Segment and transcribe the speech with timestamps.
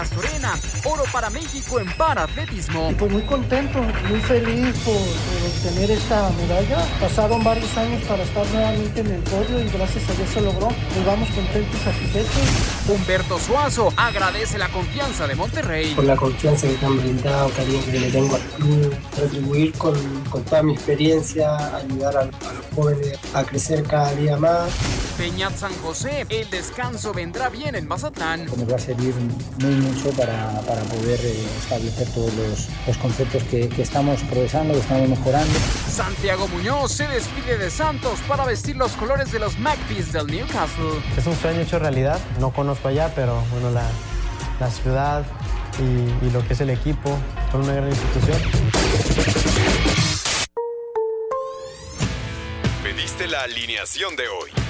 [0.00, 2.90] Castorena, oro para México en paratletismo.
[2.98, 6.78] Pues muy contento, muy feliz por, obtener esta medalla.
[6.98, 10.68] Pasaron varios años para estar nuevamente en el podio y gracias a Dios se logró.
[10.96, 12.88] Nos vamos contentos, satisfechos.
[12.88, 15.94] Humberto Suazo agradece la confianza de Monterrey.
[15.94, 20.24] Por la confianza que me han brindado, cariño que le tengo al club, contribuir con,
[20.30, 24.70] con toda mi experiencia, ayudar a, a los jóvenes a crecer cada día más.
[25.18, 28.46] Peñat San José, el descanso vendrá bien en Mazatlán.
[28.46, 29.14] Nos va a servir
[29.58, 34.74] muy mucho para, para poder eh, establecer todos los, los conceptos que, que, estamos progresando,
[34.74, 35.52] que estamos mejorando.
[35.88, 41.00] Santiago Muñoz se despide de Santos para vestir los colores de los Magpies del Newcastle.
[41.16, 43.88] Es un sueño hecho realidad, no conozco allá, pero bueno, la,
[44.60, 45.24] la ciudad
[45.78, 47.16] y, y lo que es el equipo
[47.50, 48.38] son una gran institución.
[52.82, 54.69] Pediste la alineación de hoy.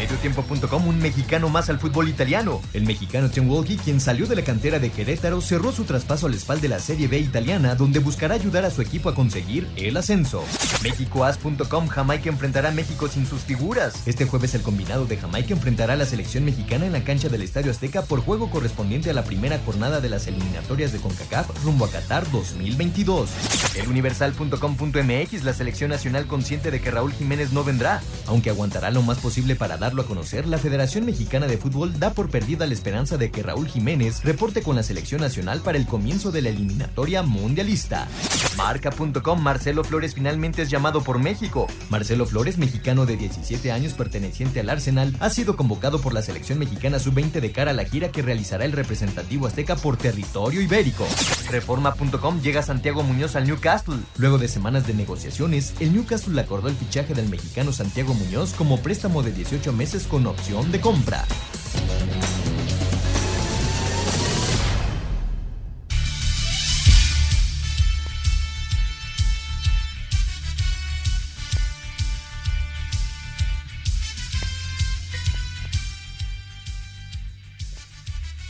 [0.00, 2.62] Mediotiempo.com, un mexicano más al fútbol italiano.
[2.72, 6.32] El mexicano Tim Walkie, quien salió de la cantera de Querétaro, cerró su traspaso al
[6.32, 9.98] espalda de la Serie B italiana, donde buscará ayudar a su equipo a conseguir el
[9.98, 10.42] ascenso.
[10.82, 14.06] Méxicoas.com, Jamaica enfrentará a México sin sus figuras.
[14.06, 17.42] Este jueves el combinado de Jamaica enfrentará a la selección mexicana en la cancha del
[17.42, 21.84] Estadio Azteca por juego correspondiente a la primera jornada de las eliminatorias de CONCACAF rumbo
[21.84, 23.28] a Qatar 2022.
[23.76, 29.18] Eluniversal.com.mx, la selección nacional consciente de que Raúl Jiménez no vendrá, aunque aguantará lo más
[29.18, 33.16] posible para darlo a conocer, la Federación Mexicana de Fútbol da por perdida la esperanza
[33.16, 37.24] de que Raúl Jiménez reporte con la selección nacional para el comienzo de la eliminatoria
[37.24, 38.06] mundialista.
[38.56, 41.66] Marca.com Marcelo Flores finalmente es llamado por México.
[41.88, 46.60] Marcelo Flores, mexicano de 17 años perteneciente al Arsenal, ha sido convocado por la selección
[46.60, 51.04] mexicana sub-20 de cara a la gira que realizará el representativo azteca por territorio ibérico.
[51.50, 53.96] Reforma.com llega Santiago Muñoz al Newcastle.
[54.18, 58.78] Luego de semanas de negociaciones, el Newcastle acordó el fichaje del mexicano Santiago Muñoz como
[58.78, 59.79] préstamo de 18 meses
[60.10, 61.26] con opción de compra.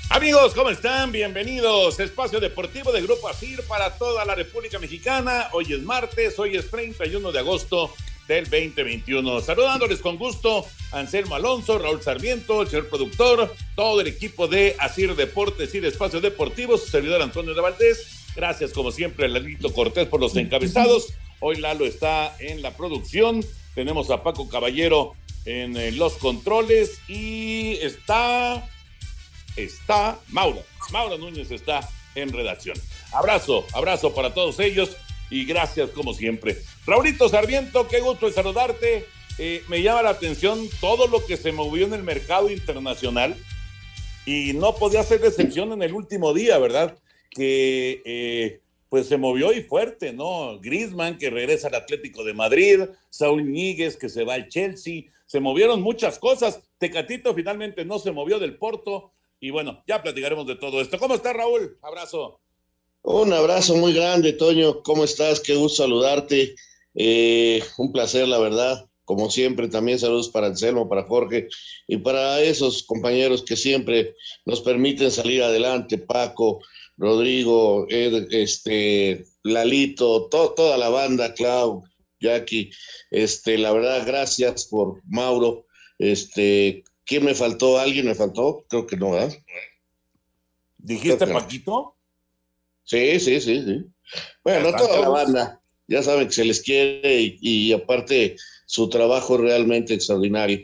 [0.09, 1.13] Amigos, ¿cómo están?
[1.13, 2.01] Bienvenidos.
[2.01, 5.49] Espacio Deportivo de Grupo AFIR para toda la República Mexicana.
[5.53, 7.95] Hoy es martes, hoy es 31 de agosto
[8.31, 9.41] del 2021.
[9.41, 15.17] Saludándoles con gusto Anselmo Alonso, Raúl Sarmiento, el señor productor, todo el equipo de Asir
[15.17, 18.29] Deportes y de Espacio Deportivo, su servidor Antonio de Valdés.
[18.37, 21.13] Gracias, como siempre, a Lalito Cortés por los encabezados.
[21.41, 23.45] Hoy Lalo está en la producción.
[23.75, 25.15] Tenemos a Paco Caballero
[25.45, 28.65] en eh, los controles y está
[29.57, 30.63] está Mauro.
[30.93, 31.81] Mauro Núñez está
[32.15, 32.77] en redacción.
[33.13, 34.97] Abrazo, abrazo para todos ellos
[35.31, 36.59] y gracias como siempre.
[36.87, 39.07] Raulito Sarmiento, qué gusto de saludarte.
[39.39, 43.37] Eh, me llama la atención todo lo que se movió en el mercado internacional
[44.27, 46.97] y no podía ser decepción en el último día, ¿verdad?
[47.31, 50.59] Que eh, pues se movió y fuerte, ¿no?
[50.61, 55.41] Grisman que regresa al Atlético de Madrid, Saúl Níguez que se va al Chelsea, se
[55.41, 56.61] movieron muchas cosas.
[56.79, 60.99] Tecatito finalmente no se movió del Porto, y bueno, ya platicaremos de todo esto.
[60.99, 61.79] ¿Cómo está Raúl?
[61.81, 62.41] Abrazo.
[63.03, 64.83] Un abrazo muy grande, Toño.
[64.83, 65.41] ¿Cómo estás?
[65.41, 66.55] Qué gusto saludarte.
[66.95, 68.87] Eh, un placer, la verdad.
[69.05, 71.49] Como siempre, también saludos para Anselmo, para Jorge
[71.89, 74.15] y para esos compañeros que siempre
[74.45, 76.61] nos permiten salir adelante, Paco,
[76.97, 81.83] Rodrigo, Ed, este, Lalito, toda la banda, Clau,
[82.21, 82.71] Jackie.
[83.11, 85.67] Este, la verdad, gracias por Mauro.
[85.99, 87.79] Este, ¿Quién me faltó?
[87.79, 88.65] ¿Alguien me faltó?
[88.69, 89.37] Creo que no, ¿verdad?
[90.79, 91.97] ¿Dijiste Paquito?
[92.85, 93.85] Sí, sí, sí, sí.
[94.45, 95.60] Bueno, toda la banda.
[95.91, 100.61] Ya saben que se les quiere y, y, aparte su trabajo realmente extraordinario.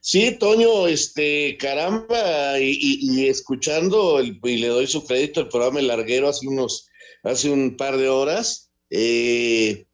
[0.00, 5.48] Sí, Toño, este, caramba, y, y, y escuchando, el, y le doy su crédito, el
[5.48, 6.88] programa El Larguero hace unos,
[7.24, 9.84] hace un par de horas, eh,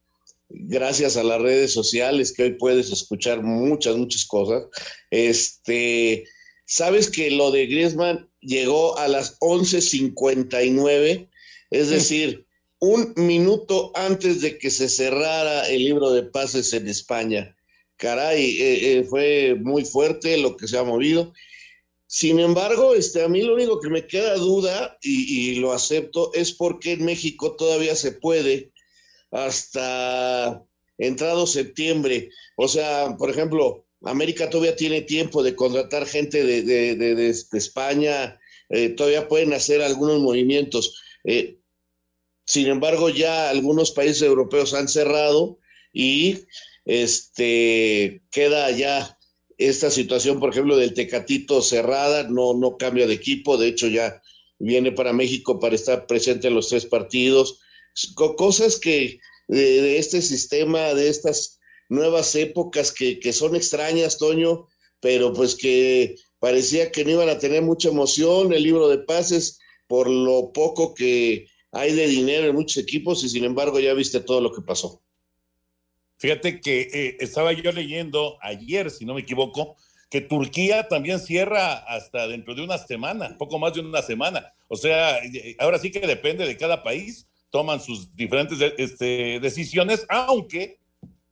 [0.48, 4.64] gracias a las redes sociales que hoy puedes escuchar muchas, muchas cosas.
[5.10, 6.24] Este,
[6.66, 11.28] sabes que lo de Griezmann llegó a las 11:59,
[11.70, 12.45] es decir,
[12.86, 17.56] un minuto antes de que se cerrara el libro de pases en España.
[17.96, 21.32] caray, eh, fue muy fuerte lo que se ha movido.
[22.06, 26.52] Sin embargo, este, a mí lo único que me queda duda, y, lo acepto, es
[26.52, 28.72] por qué en México todavía se puede
[29.32, 30.64] hasta
[30.98, 32.30] entrado septiembre.
[32.56, 38.38] O sea, por ejemplo, América todavía tiene tiempo de contratar gente de, España,
[38.70, 41.02] eh, todavía pueden hacer algunos movimientos.
[41.24, 41.55] Eh,
[42.46, 45.58] sin embargo, ya algunos países europeos han cerrado
[45.92, 46.44] y
[46.84, 49.18] este queda ya
[49.58, 54.22] esta situación, por ejemplo, del Tecatito cerrada, no, no cambia de equipo, de hecho ya
[54.58, 57.60] viene para México para estar presente en los tres partidos.
[58.14, 61.58] Cosas que de, este sistema, de estas
[61.88, 64.68] nuevas épocas que, que, son extrañas, Toño,
[65.00, 69.58] pero pues que parecía que no iban a tener mucha emoción el libro de pases
[69.88, 71.46] por lo poco que
[71.76, 75.02] hay de dinero en muchos equipos y sin embargo ya viste todo lo que pasó.
[76.18, 79.76] Fíjate que eh, estaba yo leyendo ayer, si no me equivoco,
[80.08, 84.54] que Turquía también cierra hasta dentro de una semana, poco más de una semana.
[84.68, 90.04] O sea, eh, ahora sí que depende de cada país toman sus diferentes este, decisiones,
[90.08, 90.78] aunque,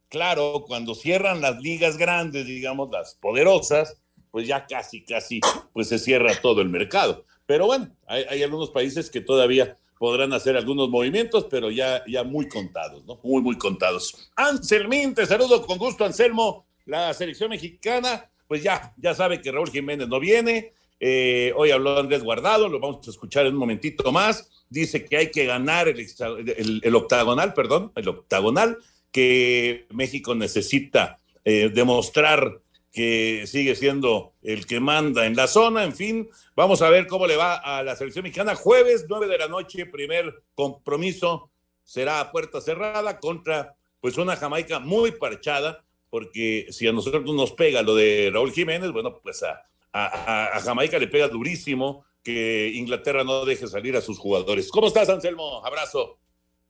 [0.09, 4.01] claro, cuando cierran las ligas grandes, digamos, las poderosas,
[4.31, 5.41] pues ya casi, casi,
[5.73, 7.25] pues se cierra todo el mercado.
[7.47, 12.49] Pero bueno, hay, algunos países que todavía podrán hacer algunos movimientos, pero ya, ya muy
[12.49, 13.21] contados, ¿no?
[13.23, 14.31] Muy, muy contados.
[14.37, 16.67] Anselmín, te saludo con gusto, Anselmo.
[16.87, 20.73] La selección mexicana, pues ya, ya sabe que Raúl Jiménez no viene.
[21.01, 25.17] Eh, hoy habló Andrés Guardado, lo vamos a escuchar en un momentito más dice que
[25.17, 28.79] hay que ganar el, octagonal, perdón, el octagonal,
[29.13, 32.61] que México necesita eh, demostrar
[32.95, 35.83] que sigue siendo el que manda en la zona.
[35.83, 38.55] En fin, vamos a ver cómo le va a la selección mexicana.
[38.55, 41.51] Jueves, 9 de la noche, primer compromiso
[41.83, 47.51] será a puerta cerrada contra pues una Jamaica muy parchada, porque si a nosotros nos
[47.53, 53.25] pega lo de Raúl Jiménez, bueno, pues a, a Jamaica le pega durísimo que Inglaterra
[53.25, 54.71] no deje salir a sus jugadores.
[54.71, 55.65] ¿Cómo estás, Anselmo?
[55.67, 56.19] Abrazo.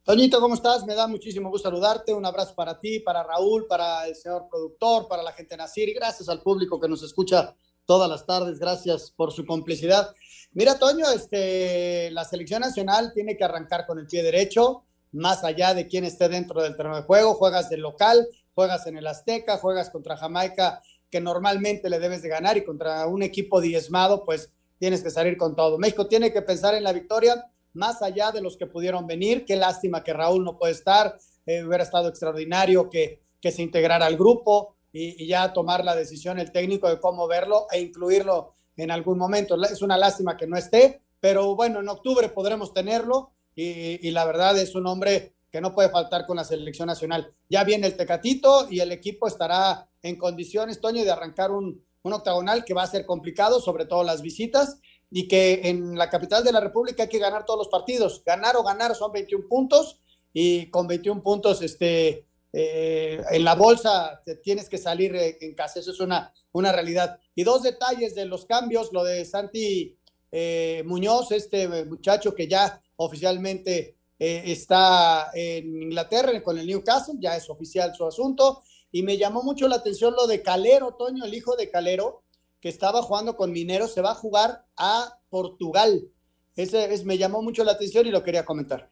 [0.05, 0.85] Toñito, ¿cómo estás?
[0.85, 2.13] Me da muchísimo gusto saludarte.
[2.13, 5.95] Un abrazo para ti, para Raúl, para el señor productor, para la gente Nacir y
[5.95, 7.57] gracias al público que nos escucha
[7.87, 8.59] todas las tardes.
[8.59, 10.15] Gracias por su complicidad.
[10.53, 15.73] Mira, Toño, este, la selección nacional tiene que arrancar con el pie derecho, más allá
[15.73, 17.33] de quién esté dentro del terreno de juego.
[17.33, 22.29] Juegas del local, juegas en el Azteca, juegas contra Jamaica, que normalmente le debes de
[22.29, 25.79] ganar, y contra un equipo diezmado, pues tienes que salir con todo.
[25.79, 27.43] México tiene que pensar en la victoria
[27.75, 29.45] más allá de los que pudieron venir.
[29.45, 31.17] Qué lástima que Raúl no puede estar.
[31.47, 36.39] Eh, hubiera estado extraordinario que, que se integrara al grupo y, ya tomar la decisión
[36.39, 39.63] el técnico de cómo verlo e incluirlo en algún momento.
[39.65, 44.57] Es una lástima que no esté, pero bueno, en octubre podremos tenerlo y, la verdad
[44.59, 47.33] es un hombre que no puede faltar con la selección nacional.
[47.49, 52.13] Ya viene el Tecatito y el equipo estará en condiciones, Toño, de arrancar un, un
[52.13, 54.81] octagonal que va a ser complicado, sobre todo las visitas,
[55.17, 58.25] y que en la capital de la República hay que ganar todos los partidos.
[58.27, 60.01] Ganar o ganar son 21 puntos
[60.33, 65.55] y con 21 puntos este, eh, en la bolsa te tienes que salir eh, en
[65.55, 65.79] casa.
[65.79, 67.21] Eso es una, una realidad.
[67.37, 69.97] Y dos detalles de los cambios, lo de Santi
[70.33, 77.49] eh, Muñoz, este muchacho que ya oficialmente está en Inglaterra con el Newcastle, ya es
[77.49, 81.55] oficial su asunto y me llamó mucho la atención lo de Calero, Toño, el hijo
[81.55, 82.24] de Calero,
[82.65, 86.09] que estaba jugando con Mineros, se va a jugar a Portugal.
[86.57, 88.91] Ese es, me llamó mucho la atención y lo quería comentar.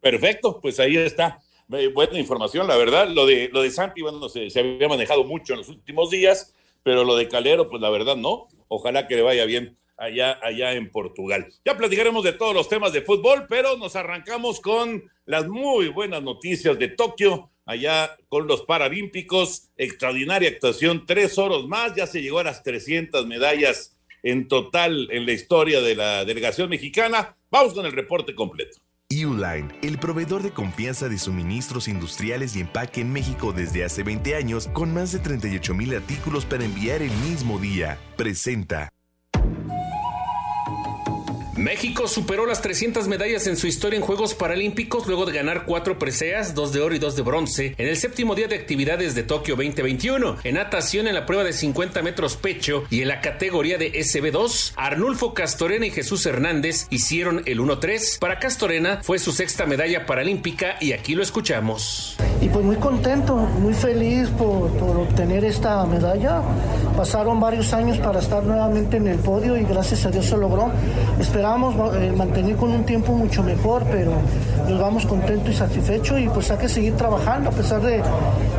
[0.00, 1.42] Perfecto, pues ahí está.
[1.66, 3.08] Buena información, la verdad.
[3.08, 6.54] Lo de, lo de Santi, bueno, se, se había manejado mucho en los últimos días,
[6.84, 8.46] pero lo de Calero, pues la verdad no.
[8.68, 11.48] Ojalá que le vaya bien allá, allá en Portugal.
[11.64, 16.22] Ya platicaremos de todos los temas de fútbol, pero nos arrancamos con las muy buenas
[16.22, 19.70] noticias de Tokio allá con los Paralímpicos.
[19.76, 25.26] Extraordinaria actuación, tres oros más, ya se llegó a las 300 medallas en total en
[25.26, 27.36] la historia de la delegación mexicana.
[27.50, 28.78] Vamos con el reporte completo.
[29.10, 34.34] Uline, el proveedor de confianza de suministros industriales y empaque en México desde hace 20
[34.36, 38.90] años, con más de 38 mil artículos para enviar el mismo día, presenta.
[41.56, 45.98] México superó las 300 medallas en su historia en Juegos Paralímpicos luego de ganar cuatro
[45.98, 49.22] preseas, dos de oro y dos de bronce, en el séptimo día de actividades de
[49.22, 50.38] Tokio 2021.
[50.44, 54.72] En natación en la prueba de 50 metros pecho y en la categoría de SB2,
[54.76, 58.18] Arnulfo Castorena y Jesús Hernández hicieron el 1-3.
[58.18, 62.16] Para Castorena fue su sexta medalla paralímpica y aquí lo escuchamos.
[62.40, 66.40] Y pues muy contento, muy feliz por, obtener esta medalla.
[66.96, 70.70] Pasaron varios años para estar nuevamente en el podio y gracias a Dios se logró.
[71.20, 74.12] Espero esperábamos eh, mantener con un tiempo mucho mejor, pero
[74.68, 78.00] nos vamos contentos y satisfechos y pues hay que seguir trabajando a pesar de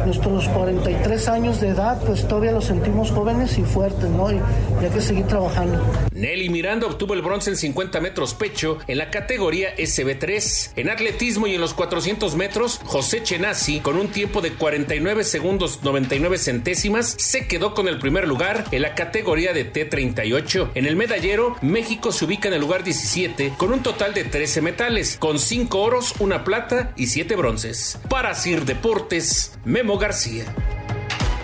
[0.06, 4.30] nuestros 43 años de edad, pues todavía los sentimos jóvenes y fuertes, ¿no?
[4.30, 5.80] Y, y hay que seguir trabajando.
[6.24, 10.72] Nelly Miranda obtuvo el bronce en 50 metros pecho en la categoría SB3.
[10.78, 15.84] En atletismo y en los 400 metros, José Chenasi, con un tiempo de 49 segundos
[15.84, 20.72] 99 centésimas, se quedó con el primer lugar en la categoría de T38.
[20.76, 24.62] En el medallero, México se ubica en el lugar 17 con un total de 13
[24.62, 28.00] metales, con 5 oros, una plata y 7 bronces.
[28.10, 30.46] Para Sir Deportes, Memo García.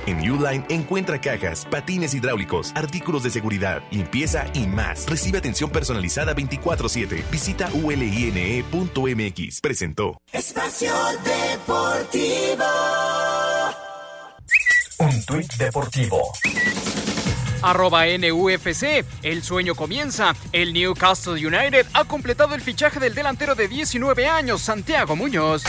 [0.06, 5.06] En Uline encuentra cajas, patines hidráulicos, artículos de seguridad, limpieza y más.
[5.08, 7.24] Recibe atención personalizada 24/7.
[7.32, 9.62] Visita uline.mx.
[9.62, 10.22] Presentó.
[10.32, 12.66] Espacio Deportivo.
[15.00, 16.32] Un tuit deportivo.
[17.62, 19.06] Arroba NUFC.
[19.24, 20.36] El sueño comienza.
[20.52, 25.64] El Newcastle United ha completado el fichaje del delantero de 19 años, Santiago Muñoz.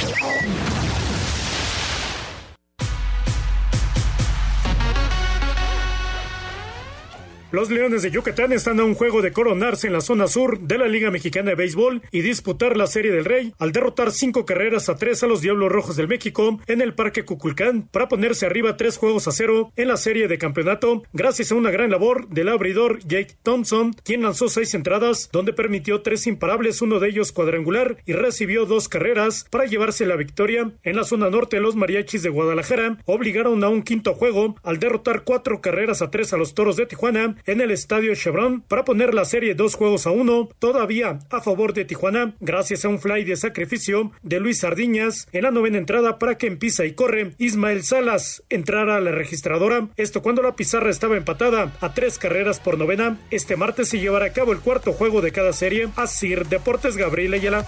[7.53, 10.79] Los Leones de Yucatán están a un juego de coronarse en la zona sur de
[10.79, 14.89] la Liga Mexicana de Béisbol y disputar la Serie del Rey al derrotar cinco carreras
[14.89, 18.77] a tres a los Diablos Rojos del México en el Parque Cuculcán para ponerse arriba
[18.77, 22.51] tres juegos a cero en la serie de campeonato gracias a una gran labor del
[22.51, 27.97] abridor Jake Thompson, quien lanzó seis entradas donde permitió tres imparables, uno de ellos cuadrangular
[28.07, 30.71] y recibió dos carreras para llevarse la victoria.
[30.85, 35.25] En la zona norte los mariachis de Guadalajara obligaron a un quinto juego al derrotar
[35.25, 39.15] cuatro carreras a tres a los Toros de Tijuana en el estadio Chevron para poner
[39.15, 43.25] la serie dos juegos a uno, todavía a favor de Tijuana, gracias a un fly
[43.25, 47.85] de sacrificio de Luis Sardiñas en la novena entrada para que empieza y corre Ismael
[47.85, 49.89] Salas entrara a la registradora.
[49.97, 53.19] Esto cuando la pizarra estaba empatada a tres carreras por novena.
[53.31, 55.89] Este martes se llevará a cabo el cuarto juego de cada serie.
[55.97, 57.67] Así Deportes Gabriel Ayala.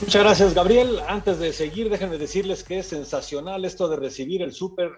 [0.00, 1.00] Muchas gracias, Gabriel.
[1.08, 4.92] Antes de seguir, déjenme decirles que es sensacional esto de recibir el súper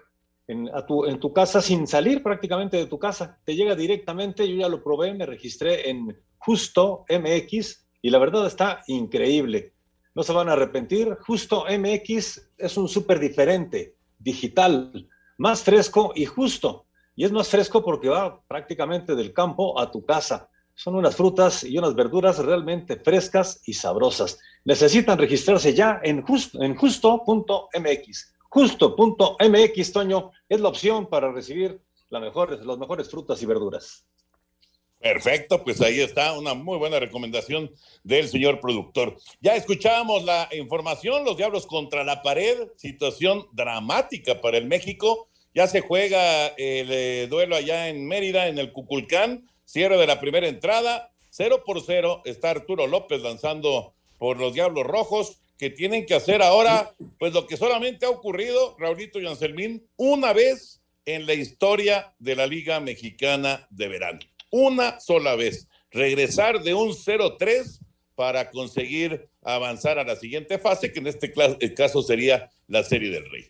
[0.49, 3.37] en, tu, en tu casa sin salir prácticamente de tu casa.
[3.45, 8.47] Te llega directamente, yo ya lo probé, me registré en Justo MX y la verdad
[8.47, 9.73] está increíble.
[10.15, 11.15] No se van a arrepentir.
[11.27, 16.85] Justo MX es un súper diferente, digital, más fresco y justo.
[17.15, 20.49] Y es más fresco porque va prácticamente del campo a tu casa.
[20.73, 24.39] Son unas frutas y unas verduras realmente frescas y sabrosas.
[24.65, 28.33] Necesitan registrarse ya en, justo, en justo.mx.
[28.49, 34.05] Justo.mx, Toño, es la opción para recibir la mejor, las mejores frutas y verduras.
[34.99, 37.71] Perfecto, pues ahí está una muy buena recomendación
[38.03, 39.15] del señor productor.
[39.39, 45.29] Ya escuchábamos la información, los Diablos contra la pared, situación dramática para el México.
[45.53, 50.19] Ya se juega el eh, duelo allá en Mérida, en el Cuculcán, cierre de la
[50.19, 56.05] primera entrada, cero por cero, está Arturo López lanzando por los Diablos Rojos que tienen
[56.05, 61.25] que hacer ahora, pues lo que solamente ha ocurrido, Raulito y Anselmín, una vez en
[61.25, 64.19] la historia de la Liga Mexicana de Verano.
[64.51, 65.67] Una sola vez.
[65.91, 67.79] Regresar de un 0-3
[68.15, 71.33] para conseguir avanzar a la siguiente fase, que en este
[71.75, 73.47] caso sería la Serie del Rey.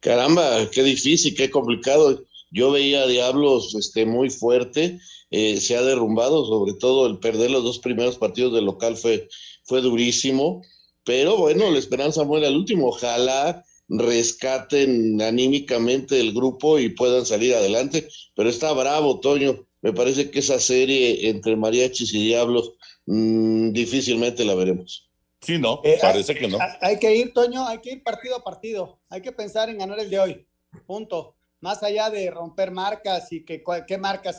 [0.00, 2.22] Caramba, qué difícil, qué complicado.
[2.50, 4.98] Yo veía Diablos este, muy fuerte,
[5.30, 9.28] eh, se ha derrumbado, sobre todo el perder los dos primeros partidos de local fue
[9.66, 10.62] fue durísimo,
[11.04, 12.88] pero bueno, la esperanza muere al último.
[12.88, 18.08] Ojalá rescaten anímicamente el grupo y puedan salir adelante.
[18.34, 19.66] Pero está bravo, Toño.
[19.82, 22.72] Me parece que esa serie entre mariachis y diablos
[23.06, 25.08] mmm, difícilmente la veremos.
[25.40, 26.58] Sí, no, eh, parece hay, que no.
[26.80, 28.98] Hay que ir, Toño, hay que ir partido a partido.
[29.08, 30.46] Hay que pensar en ganar el de hoy.
[30.86, 34.38] Punto más allá de romper marcas y que qué marcas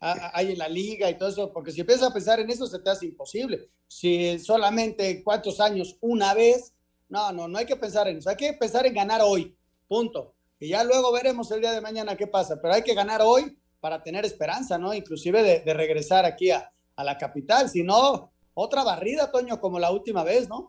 [0.00, 2.78] hay en la liga y todo eso, porque si empiezas a pensar en eso se
[2.80, 3.68] te hace imposible.
[3.86, 6.74] Si solamente cuántos años, una vez,
[7.08, 9.56] no, no, no hay que pensar en eso, hay que pensar en ganar hoy,
[9.86, 10.34] punto.
[10.58, 13.58] Y ya luego veremos el día de mañana qué pasa, pero hay que ganar hoy
[13.80, 14.94] para tener esperanza, ¿no?
[14.94, 19.90] Inclusive de, regresar aquí a, a la capital, si no, otra barrida, Toño, como la
[19.90, 20.68] última vez, ¿no?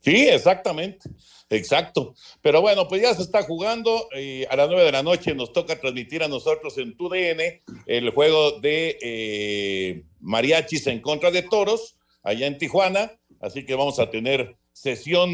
[0.00, 1.10] Sí, exactamente,
[1.50, 2.14] exacto.
[2.40, 5.52] Pero bueno, pues ya se está jugando y a las nueve de la noche nos
[5.52, 11.96] toca transmitir a nosotros en TUDN el juego de eh, mariachis en contra de toros
[12.22, 13.12] allá en Tijuana.
[13.40, 15.30] Así que vamos a tener sesión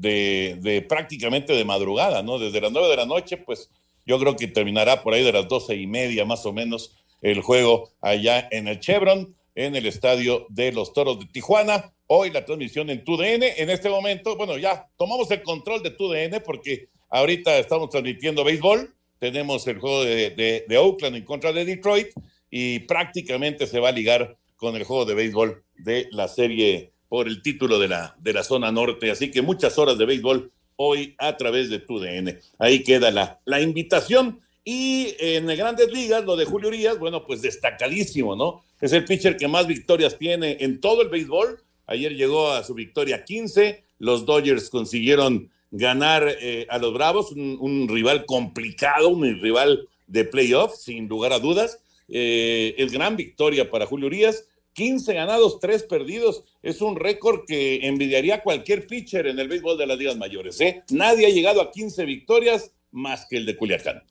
[0.00, 2.38] de, de prácticamente de madrugada, ¿no?
[2.38, 3.68] Desde las nueve de la noche, pues
[4.06, 7.40] yo creo que terminará por ahí de las doce y media más o menos el
[7.40, 12.44] juego allá en el Chevron, en el estadio de los Toros de Tijuana hoy la
[12.44, 13.42] transmisión en TUDN.
[13.56, 18.92] En este momento, bueno, ya tomamos el control de TUDN porque ahorita estamos transmitiendo béisbol.
[19.18, 22.08] Tenemos el juego de, Oakland en contra de Detroit
[22.50, 27.28] y prácticamente se va a ligar con el juego de béisbol de la serie por
[27.28, 29.10] el título de la, de la zona norte.
[29.10, 32.38] Así que muchas horas de béisbol hoy a través de tu DN.
[32.58, 34.40] Ahí queda la, la invitación.
[34.64, 38.64] Y en grandes ligas, lo de Julio Urias, bueno, pues destacadísimo, ¿no?
[38.80, 41.62] Es el pitcher que más victorias tiene en todo el béisbol.
[41.86, 43.82] Ayer llegó a su victoria 15.
[43.98, 50.76] Los Dodgers consiguieron ganar eh, a los Bravos, un, rival complicado, un rival de playoff,
[50.76, 51.78] sin lugar a dudas.
[52.08, 54.46] Eh, es gran victoria para Julio Urias.
[54.74, 56.42] 15 ganados, 3 perdidos.
[56.62, 60.60] Es un récord que envidiaría cualquier pitcher en el béisbol de las ligas mayores.
[60.60, 60.82] ¿eh?
[60.90, 64.02] Nadie ha llegado a 15 victorias más que el de Culiacán.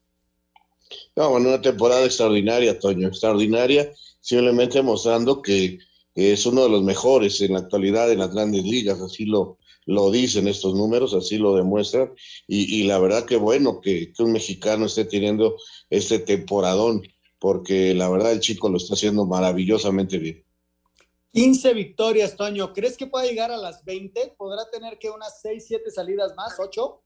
[1.15, 5.79] No, bueno, una temporada extraordinaria, Toño, extraordinaria, simplemente mostrando que
[6.15, 10.11] es uno de los mejores en la actualidad en las grandes ligas, así lo, lo
[10.11, 12.13] dicen estos números, así lo demuestran,
[12.47, 15.55] y, la verdad que bueno que, que, un mexicano esté teniendo
[15.89, 17.01] este temporadón,
[17.39, 20.43] porque la verdad el chico lo está haciendo maravillosamente bien.
[21.33, 22.73] 15 victorias, Toño.
[22.73, 24.35] ¿Crees que pueda llegar a las 20?
[24.37, 27.01] ¿Podrá tener que unas 6, 7 salidas más, 8?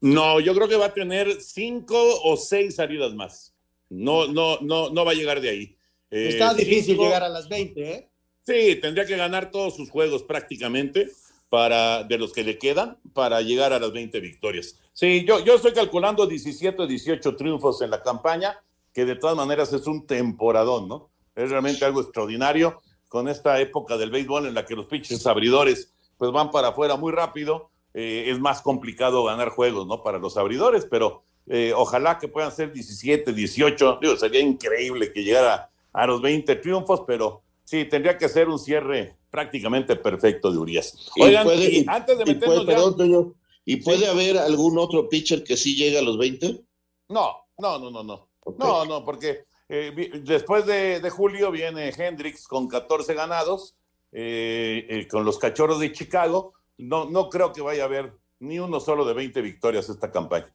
[0.00, 3.54] No, yo creo que va a tener 5 o 6 salidas más.
[3.90, 5.76] No, no, no, no va a llegar de ahí.
[6.10, 8.10] Eh, Está difícil llegar a las 20, ¿eh?
[8.48, 11.10] Sí, tendría que ganar todos sus juegos prácticamente
[11.50, 14.80] para de los que le quedan para llegar a las 20 victorias.
[14.94, 18.58] Sí, yo, yo estoy calculando 17 o 18 triunfos en la campaña,
[18.94, 21.10] que de todas maneras es un temporadón, ¿no?
[21.36, 25.92] Es realmente algo extraordinario con esta época del béisbol en la que los pitchers abridores
[26.16, 30.02] pues van para afuera muy rápido, eh, es más complicado ganar juegos, ¿no?
[30.02, 35.22] Para los abridores, pero eh, ojalá que puedan ser 17, 18, digo, sería increíble que
[35.22, 40.56] llegara a los 20 triunfos, pero sí, tendría que ser un cierre prácticamente perfecto de
[40.56, 41.10] Urias.
[41.20, 45.98] Oigan, y, antes de meternos perdón, ¿y puede haber algún otro pitcher que sí llegue
[45.98, 46.62] a los 20?
[47.10, 48.28] No, no, no, no, no.
[48.58, 53.76] No, no, porque eh, después de, julio viene Hendrix con 14 ganados,
[54.12, 56.54] eh, eh, con los cachorros de Chicago.
[56.78, 60.50] No, no creo que vaya a haber ni uno solo de 20 victorias esta campaña.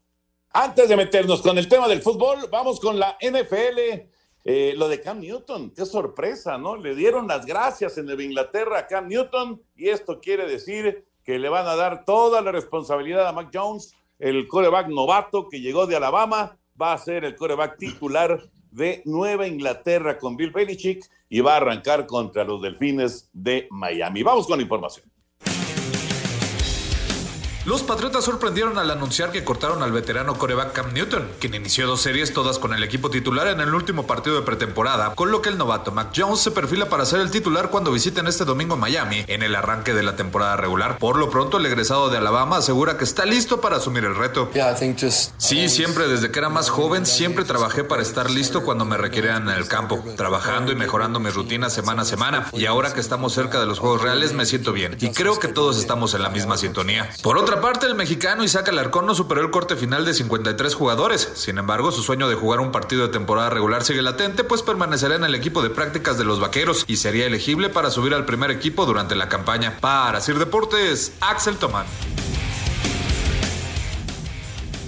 [0.49, 4.12] Antes de meternos con el tema del fútbol, vamos con la NFL.
[4.45, 6.75] Lo de Cam Newton, qué sorpresa, ¿no?
[6.75, 11.39] Le dieron las gracias en Nueva Inglaterra a Cam Newton y esto quiere decir que
[11.39, 15.87] le van a dar toda la responsabilidad a Mac Jones, el coreback novato que llegó
[15.87, 21.41] de Alabama, va a ser el coreback titular de Nueva Inglaterra con Bill Belichick y
[21.41, 24.23] va a arrancar contra los Delfines de Miami.
[24.23, 25.12] Vamos con información.
[27.65, 32.01] Los Patriotas sorprendieron al anunciar que cortaron al veterano coreback Cam Newton, quien inició dos
[32.01, 35.47] series todas con el equipo titular en el último partido de pretemporada, con lo que
[35.47, 39.23] el novato Mac Jones se perfila para ser el titular cuando visiten este domingo Miami
[39.27, 40.97] en el arranque de la temporada regular.
[40.97, 44.49] Por lo pronto, el egresado de Alabama asegura que está listo para asumir el reto.
[45.37, 49.47] Sí, siempre desde que era más joven, siempre trabajé para estar listo cuando me requieran
[49.47, 52.49] en el campo, trabajando y mejorando mi rutina semana a semana.
[52.51, 54.97] Y ahora que estamos cerca de los juegos reales, me siento bien.
[54.99, 57.09] Y creo que todos estamos en la misma sintonía.
[57.21, 61.31] Por otra parte, el mexicano Isaac Alarcón no superó el corte final de 53 jugadores.
[61.35, 65.15] Sin embargo, su sueño de jugar un partido de temporada regular sigue latente, pues permanecerá
[65.15, 68.51] en el equipo de prácticas de los vaqueros y sería elegible para subir al primer
[68.51, 69.77] equipo durante la campaña.
[69.81, 71.85] Para Sir Deportes, Axel Tomán.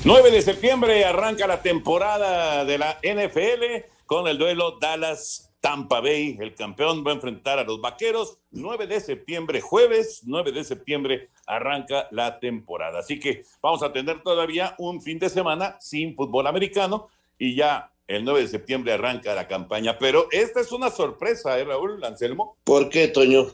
[0.04, 6.38] 9 de septiembre arranca la temporada de la NFL con el duelo Dallas Tampa Bay,
[6.40, 8.38] el campeón, va a enfrentar a los Vaqueros.
[8.52, 13.00] 9 de septiembre, jueves 9 de septiembre, arranca la temporada.
[13.00, 17.92] Así que vamos a tener todavía un fin de semana sin fútbol americano y ya
[18.08, 19.98] el 9 de septiembre arranca la campaña.
[19.98, 22.58] Pero esta es una sorpresa, ¿eh, Raúl Anselmo?
[22.64, 23.48] ¿Por qué, Toño?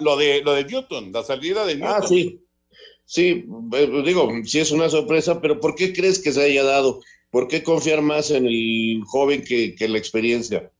[0.00, 2.02] lo, de, lo de Newton, la salida de Newton.
[2.02, 2.40] Ah, sí.
[3.04, 7.00] Sí, eh, digo, sí es una sorpresa, pero ¿por qué crees que se haya dado?
[7.30, 10.70] ¿Por qué confiar más en el joven que, que la experiencia?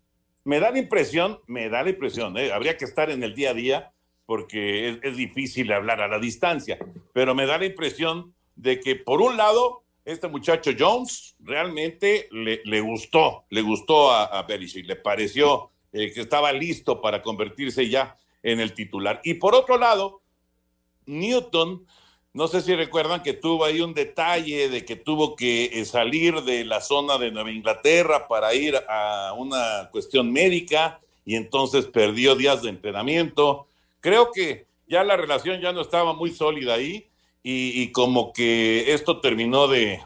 [0.44, 2.52] me da la impresión, me da la impresión, ¿eh?
[2.52, 3.92] habría que estar en el día a día
[4.30, 6.78] porque es, difícil hablar a la distancia,
[7.12, 12.80] pero me da la impresión de que por un lado, este muchacho Jones realmente le,
[12.80, 18.60] gustó, le gustó a, a le pareció eh, que estaba listo para convertirse ya en
[18.60, 19.20] el titular.
[19.24, 20.22] Y por otro lado,
[21.06, 21.84] Newton
[22.32, 26.42] no sé si recuerdan que tuvo ahí un detalle de que tuvo que eh, salir
[26.42, 32.36] de la zona de Nueva Inglaterra para ir a una cuestión médica y entonces perdió
[32.36, 33.66] días de entrenamiento.
[34.00, 37.06] Creo que ya la relación ya no estaba muy sólida ahí
[37.42, 40.00] y, como que esto terminó de,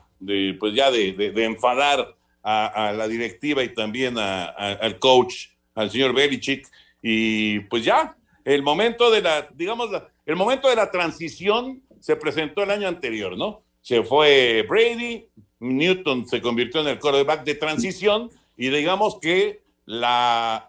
[0.60, 6.68] pues ya de, enfadar a, la directiva y también al coach, al señor Belichick.
[7.02, 9.90] Y pues ya, el momento de la, digamos,
[10.26, 13.62] el momento de la transición se presentó el año anterior, ¿no?
[13.80, 15.26] Se fue Brady,
[15.60, 20.64] Newton se convirtió en el quarterback de transición y digamos que la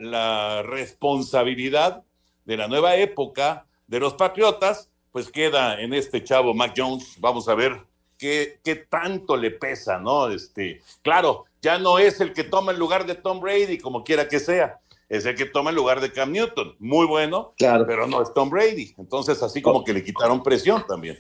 [0.65, 2.03] responsabilidad
[2.45, 7.15] de la nueva época de los Patriotas, pues queda en este chavo Mac Jones.
[7.19, 7.81] Vamos a ver
[8.17, 10.29] qué, qué tanto le pesa, ¿no?
[10.29, 14.27] Este, claro, ya no es el que toma el lugar de Tom Brady, como quiera
[14.27, 14.79] que sea,
[15.09, 16.75] es el que toma el lugar de Cam Newton.
[16.79, 17.85] Muy bueno, claro.
[17.87, 18.93] pero no es Tom Brady.
[18.97, 21.17] Entonces, así como que le quitaron presión también.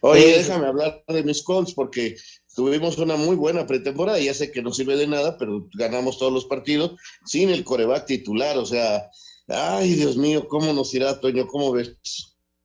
[0.00, 2.16] Oye, déjame hablar de mis Colts porque
[2.54, 4.18] tuvimos una muy buena pretemporada.
[4.18, 6.92] Ya sé que no sirve de nada, pero ganamos todos los partidos
[7.24, 8.58] sin el coreback titular.
[8.58, 9.10] O sea,
[9.48, 11.46] ay, Dios mío, ¿cómo nos irá, Toño?
[11.46, 11.96] ¿Cómo ves?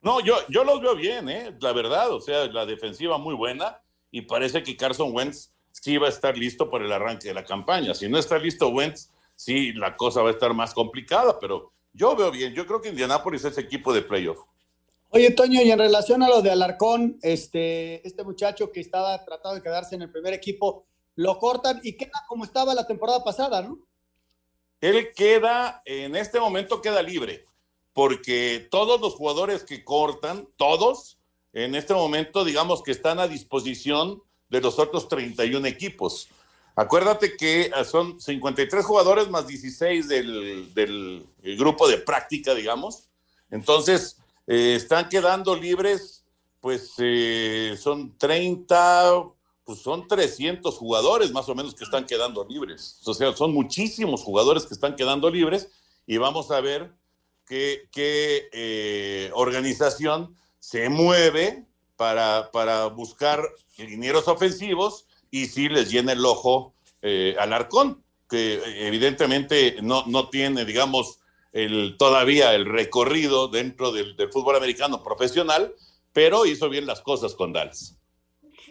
[0.02, 1.56] No, yo, yo los veo bien, ¿eh?
[1.60, 2.12] la verdad.
[2.12, 6.38] O sea, la defensiva muy buena y parece que Carson Wentz sí va a estar
[6.38, 7.94] listo para el arranque de la campaña.
[7.94, 12.16] Si no está listo Wentz, sí, la cosa va a estar más complicada, pero yo
[12.16, 12.54] veo bien.
[12.54, 14.40] Yo creo que Indianapolis es equipo de playoff.
[15.10, 19.56] Oye, Toño, y en relación a lo de Alarcón, este, este muchacho que estaba tratando
[19.56, 20.86] de quedarse en el primer equipo,
[21.16, 23.80] lo cortan y queda como estaba la temporada pasada, ¿no?
[24.82, 27.46] Él queda, en este momento queda libre,
[27.94, 31.18] porque todos los jugadores que cortan, todos,
[31.54, 36.30] en este momento, digamos que están a disposición de los otros 31 equipos.
[36.76, 41.26] Acuérdate que son 53 jugadores más 16 del, del
[41.58, 43.10] grupo de práctica, digamos.
[43.50, 46.24] Entonces, eh, están quedando libres,
[46.62, 49.24] pues eh, son 30,
[49.68, 53.00] pues son 300 jugadores más o menos que están quedando libres.
[53.06, 55.70] O sea, son muchísimos jugadores que están quedando libres
[56.08, 56.92] y vamos a ver
[57.46, 61.66] qué, eh, organización se mueve
[61.98, 63.44] para, para buscar
[63.78, 66.74] linieros ofensivos y si les llena el ojo
[67.40, 71.20] al arcón, que evidentemente no, no tiene, digamos,
[71.54, 75.74] el, todavía el recorrido dentro del, fútbol americano profesional,
[76.14, 77.98] pero hizo bien las cosas con Dallas.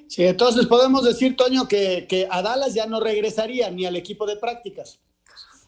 [0.09, 4.27] Sí, entonces podemos decir, Toño, que, que a Dallas ya no regresaría ni al equipo
[4.27, 5.01] de prácticas.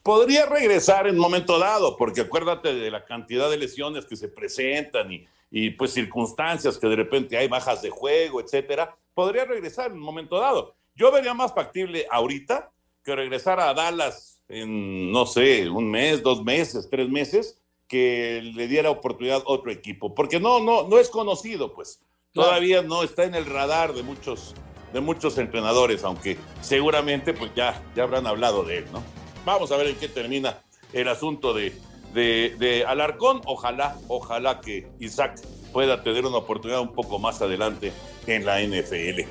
[0.02, 4.28] Podría regresar en un momento dado, porque acuérdate de la cantidad de lesiones que se
[4.28, 8.96] presentan y, y pues circunstancias que de repente hay bajas de juego, etcétera.
[9.14, 10.74] Podría regresar en un momento dado.
[10.94, 12.70] Yo vería más factible ahorita
[13.04, 18.68] que regresar a Dallas en, no sé, un mes, dos meses, tres meses, que le
[18.68, 22.00] diera oportunidad a otro equipo, porque no, no, no es conocido, pues.
[22.32, 24.54] Todavía no está en el radar de muchos,
[24.92, 29.02] de muchos entrenadores, aunque seguramente pues ya, ya habrán hablado de él, ¿no?
[29.44, 30.58] Vamos a ver en qué termina
[30.92, 31.72] el asunto de,
[32.12, 33.40] de, de Alarcón.
[33.46, 35.40] Ojalá, ojalá que Isaac
[35.72, 37.92] pueda tener una oportunidad un poco más adelante
[38.26, 39.22] en la NFL.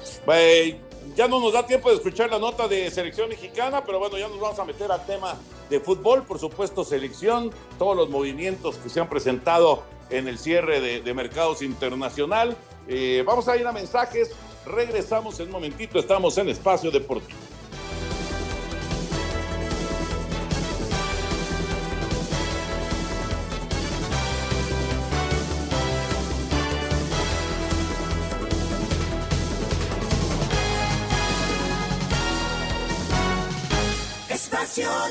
[1.15, 4.27] Ya no nos da tiempo de escuchar la nota de selección mexicana, pero bueno, ya
[4.27, 5.35] nos vamos a meter al tema
[5.69, 11.01] de fútbol, por supuesto, selección, todos los movimientos que se han presentado en el cierre
[11.01, 12.57] de, mercados internacional.
[12.87, 14.31] Eh, vamos a ir a mensajes,
[14.65, 17.47] regresamos en un momentito, estamos en Espacio Deportivo.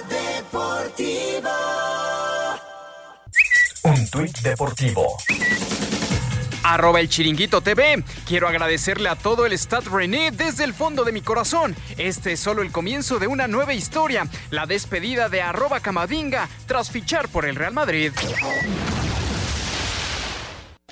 [0.08, 1.50] Deportivo.
[3.82, 5.16] Un tuit deportivo.
[6.66, 8.02] Arroba el chiringuito TV.
[8.26, 11.76] Quiero agradecerle a todo el Stade René desde el fondo de mi corazón.
[11.96, 14.26] Este es solo el comienzo de una nueva historia.
[14.50, 18.12] La despedida de arroba Camadinga tras fichar por el Real Madrid.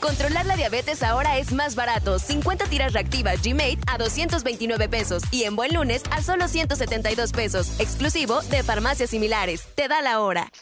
[0.01, 2.21] Controlar la diabetes ahora es más barato.
[2.21, 7.81] 50 tiras reactivas G-Mate a 229 pesos y en buen lunes a solo 172 pesos,
[7.81, 9.67] exclusivo de farmacias similares.
[9.75, 10.53] Te da la hora.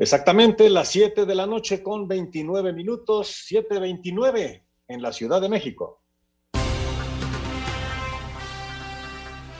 [0.00, 6.02] Exactamente, las 7 de la noche con 29 minutos, 7.29 en la Ciudad de México.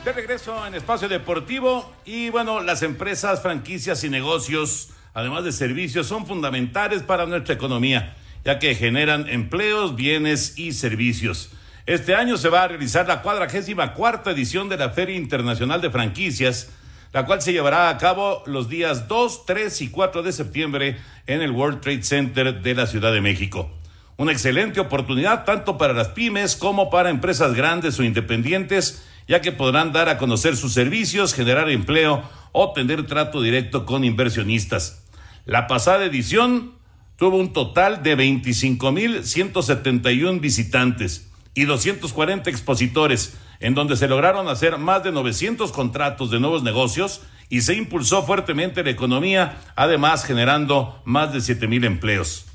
[0.03, 6.07] De regreso en Espacio Deportivo y bueno, las empresas, franquicias y negocios además de servicios,
[6.07, 11.51] son fundamentales para nuestra economía, ya que generan empleos, bienes y servicios.
[11.85, 15.91] Este año se va a realizar la cuadragésima cuarta edición de la Feria Internacional de
[15.91, 16.71] Franquicias,
[17.13, 20.97] la cual se llevará a cabo los días 2, 3 y 4 de septiembre
[21.27, 23.71] en el World Trade Center de la Ciudad de México.
[24.17, 29.53] Una excelente oportunidad tanto para las pymes como para empresas grandes o independientes, ya que
[29.53, 35.05] podrán dar a conocer sus servicios, generar empleo o tener trato directo con inversionistas.
[35.47, 36.75] La pasada edición
[37.17, 45.05] tuvo un total de 25.171 visitantes y 240 expositores, en donde se lograron hacer más
[45.05, 51.33] de 900 contratos de nuevos negocios y se impulsó fuertemente la economía, además generando más
[51.33, 52.47] de 7.000 empleos.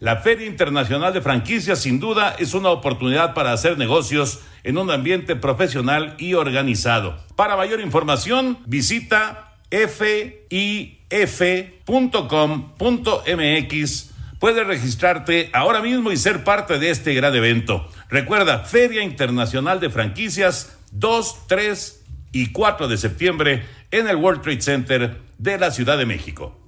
[0.00, 4.90] La Feria Internacional de Franquicias sin duda es una oportunidad para hacer negocios en un
[4.90, 7.16] ambiente profesional y organizado.
[7.36, 10.90] Para mayor información, visita fif.com.mx
[14.38, 17.88] puedes registrarte ahora mismo y ser parte de este gran evento.
[18.08, 24.60] Recuerda, Feria Internacional de Franquicias 2, 3 y 4 de septiembre en el World Trade
[24.60, 26.63] Center de la Ciudad de México.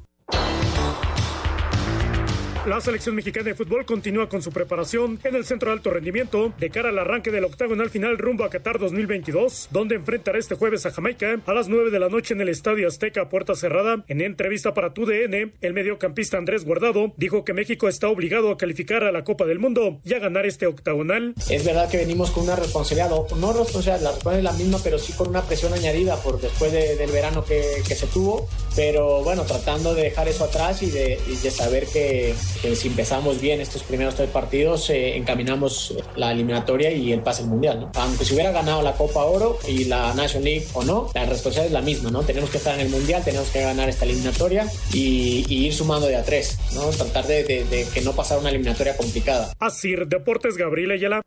[2.67, 6.53] La selección mexicana de fútbol continúa con su preparación en el centro de alto rendimiento
[6.59, 10.85] de cara al arranque del octagonal final rumbo a Qatar 2022, donde enfrentará este jueves
[10.85, 14.05] a Jamaica a las 9 de la noche en el Estadio Azteca puerta cerrada.
[14.09, 19.05] En entrevista para TUDN, el mediocampista Andrés Guardado dijo que México está obligado a calificar
[19.05, 21.35] a la Copa del Mundo y a ganar este octagonal.
[21.49, 24.81] Es verdad que venimos con una responsabilidad, o no responsabilidad, la responsabilidad es la misma,
[24.83, 29.45] pero sí con una presión añadida por después del verano que, se tuvo, pero bueno,
[29.45, 34.15] tratando de dejar eso atrás y de saber que que si empezamos bien estos primeros
[34.15, 37.89] tres partidos, eh, encaminamos la eliminatoria y el pase al mundial.
[37.95, 41.67] Aunque se hubiera ganado la Copa Oro y la National League o no, la responsabilidad
[41.67, 42.11] es la misma.
[42.11, 42.23] ¿no?
[42.23, 46.07] Tenemos que estar en el mundial, tenemos que ganar esta eliminatoria y, y ir sumando
[46.07, 46.59] de a tres.
[46.75, 46.89] ¿no?
[46.91, 49.53] Tratar de, de, de que no pasara una eliminatoria complicada.
[49.59, 51.23] Así, Deportes Gabriel Ayala.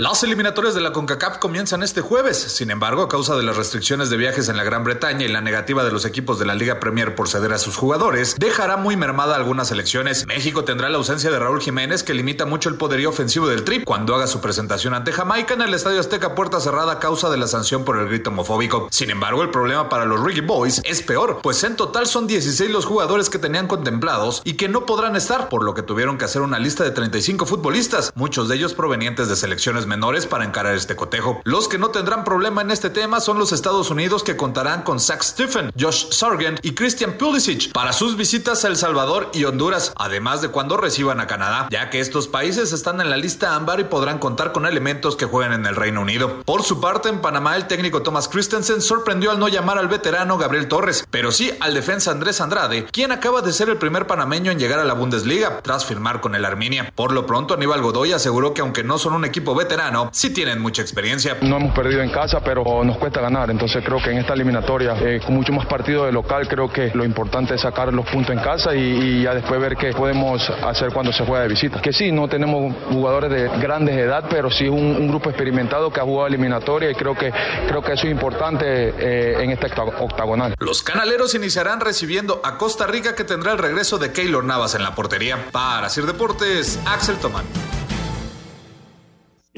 [0.00, 2.38] Las eliminatorias de la CONCACAF comienzan este jueves.
[2.38, 5.42] Sin embargo, a causa de las restricciones de viajes en la Gran Bretaña y la
[5.42, 8.96] negativa de los equipos de la Liga Premier por ceder a sus jugadores, dejará muy
[8.96, 10.26] mermada algunas selecciones.
[10.26, 13.84] México tendrá la ausencia de Raúl Jiménez, que limita mucho el poderío ofensivo del Trip
[13.84, 17.36] cuando haga su presentación ante Jamaica en el Estadio Azteca puerta cerrada a causa de
[17.36, 18.88] la sanción por el grito homofóbico.
[18.90, 22.70] Sin embargo, el problema para los Reggae Boys es peor, pues en total son 16
[22.70, 26.24] los jugadores que tenían contemplados y que no podrán estar, por lo que tuvieron que
[26.24, 30.76] hacer una lista de 35 futbolistas, muchos de ellos provenientes de selecciones menores para encarar
[30.76, 31.40] este cotejo.
[31.44, 35.00] Los que no tendrán problema en este tema son los Estados Unidos que contarán con
[35.00, 39.92] Zach Stephen, Josh Sargent y Christian Pulisic para sus visitas a El Salvador y Honduras,
[39.96, 43.80] además de cuando reciban a Canadá, ya que estos países están en la lista ámbar
[43.80, 46.42] y podrán contar con elementos que jueguen en el Reino Unido.
[46.44, 50.38] Por su parte, en Panamá el técnico Thomas Christensen sorprendió al no llamar al veterano
[50.38, 54.52] Gabriel Torres, pero sí al defensa Andrés Andrade, quien acaba de ser el primer panameño
[54.52, 56.92] en llegar a la Bundesliga tras firmar con el Arminia.
[56.94, 59.69] Por lo pronto, Aníbal Godoy aseguró que aunque no son un equipo veterano,
[60.12, 61.36] sí tienen mucha experiencia.
[61.42, 63.50] No hemos perdido en casa, pero nos cuesta ganar.
[63.50, 66.90] Entonces creo que en esta eliminatoria, eh, con mucho más partido de local, creo que
[66.94, 70.48] lo importante es sacar los puntos en casa y, y, ya después ver qué podemos
[70.50, 71.80] hacer cuando se juega de visita.
[71.80, 76.00] Que sí, no tenemos jugadores de grandes edad, pero sí un, un grupo experimentado que
[76.00, 77.32] ha jugado eliminatoria y creo que,
[77.68, 80.54] creo que eso es importante eh, en esta octagonal.
[80.58, 84.82] Los canaleros iniciarán recibiendo a Costa Rica que tendrá el regreso de Keylor Navas en
[84.82, 85.38] la portería.
[85.52, 87.44] Para Sir Deportes, Axel Tomán.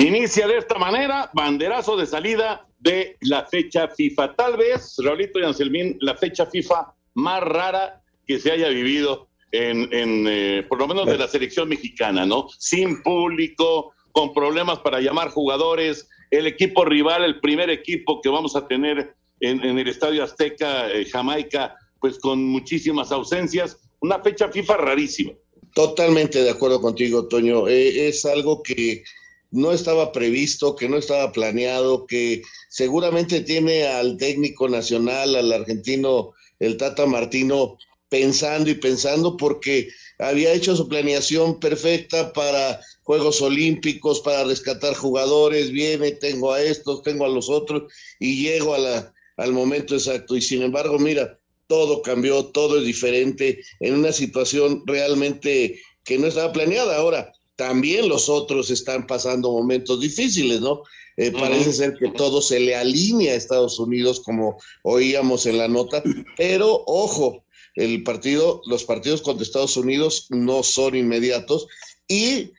[0.03, 4.35] Inicia de esta manera, banderazo de salida de la fecha FIFA.
[4.35, 9.89] Tal vez, Raulito y Anselmín, la fecha FIFA más rara que se haya vivido en,
[9.95, 12.49] en eh, por lo menos de la selección mexicana, ¿no?
[12.59, 18.57] Sin público, con problemas para llamar jugadores, el equipo rival, el primer equipo que vamos
[18.57, 24.49] a tener en, en el Estadio Azteca, eh, Jamaica, pues con muchísimas ausencias, una fecha
[24.49, 25.33] FIFA rarísima.
[25.77, 27.69] Totalmente de acuerdo contigo, Toño.
[27.69, 29.05] Eh, es algo que
[29.53, 36.33] no estaba previsto, que no estaba planeado, que seguramente tiene al técnico nacional, al argentino,
[36.59, 37.77] el Tata Martino,
[38.09, 39.89] pensando y pensando porque
[40.19, 47.03] había hecho su planeación perfecta para Juegos Olímpicos, para rescatar jugadores, viene, tengo a estos,
[47.03, 50.37] tengo a los otros y llego a la, al momento exacto.
[50.37, 56.27] Y sin embargo, mira, todo cambió, todo es diferente en una situación realmente que no
[56.27, 56.97] estaba planeada.
[56.97, 57.33] Ahora,
[57.63, 60.83] también los otros están pasando momentos difíciles, ¿no?
[61.17, 61.41] Eh, uh -huh.
[61.41, 66.03] Parece ser que todo se le alinea a Estados Unidos, como oíamos en la nota,
[66.37, 67.45] pero ojo,
[67.77, 71.69] el partido, los partidos contra Estados Unidos no son inmediatos
[72.09, 72.51] y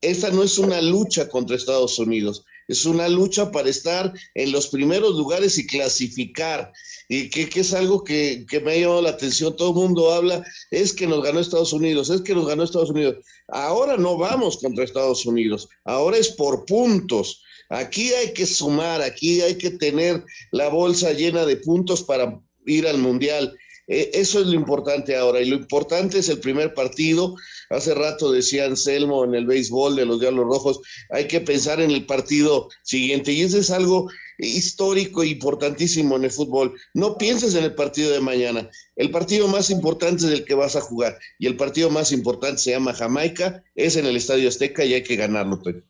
[0.00, 4.68] esta no es una lucha contra Estados Unidos, es una lucha para estar en los
[4.68, 6.72] primeros lugares y clasificar.
[7.08, 10.12] Y que, que es algo que, que, me ha llamado la atención, todo el mundo
[10.12, 13.24] habla, es que nos ganó Estados Unidos, es que nos ganó Estados Unidos.
[13.48, 17.42] Ahora no vamos contra Estados Unidos, ahora es por puntos.
[17.68, 22.86] Aquí hay que sumar, aquí hay que tener la bolsa llena de puntos para ir
[22.86, 23.56] al Mundial.
[23.88, 27.36] Eh, eso es lo importante ahora, y lo importante es el primer partido.
[27.70, 31.90] Hace rato decía Anselmo en el béisbol de los Diablos Rojos, hay que pensar en
[31.90, 36.74] el partido siguiente, y eso es algo histórico e importantísimo en el fútbol.
[36.94, 38.68] No pienses en el partido de mañana.
[38.96, 42.60] El partido más importante es el que vas a jugar, y el partido más importante
[42.60, 45.82] se llama Jamaica, es en el Estadio Azteca y hay que ganarlo, Toño.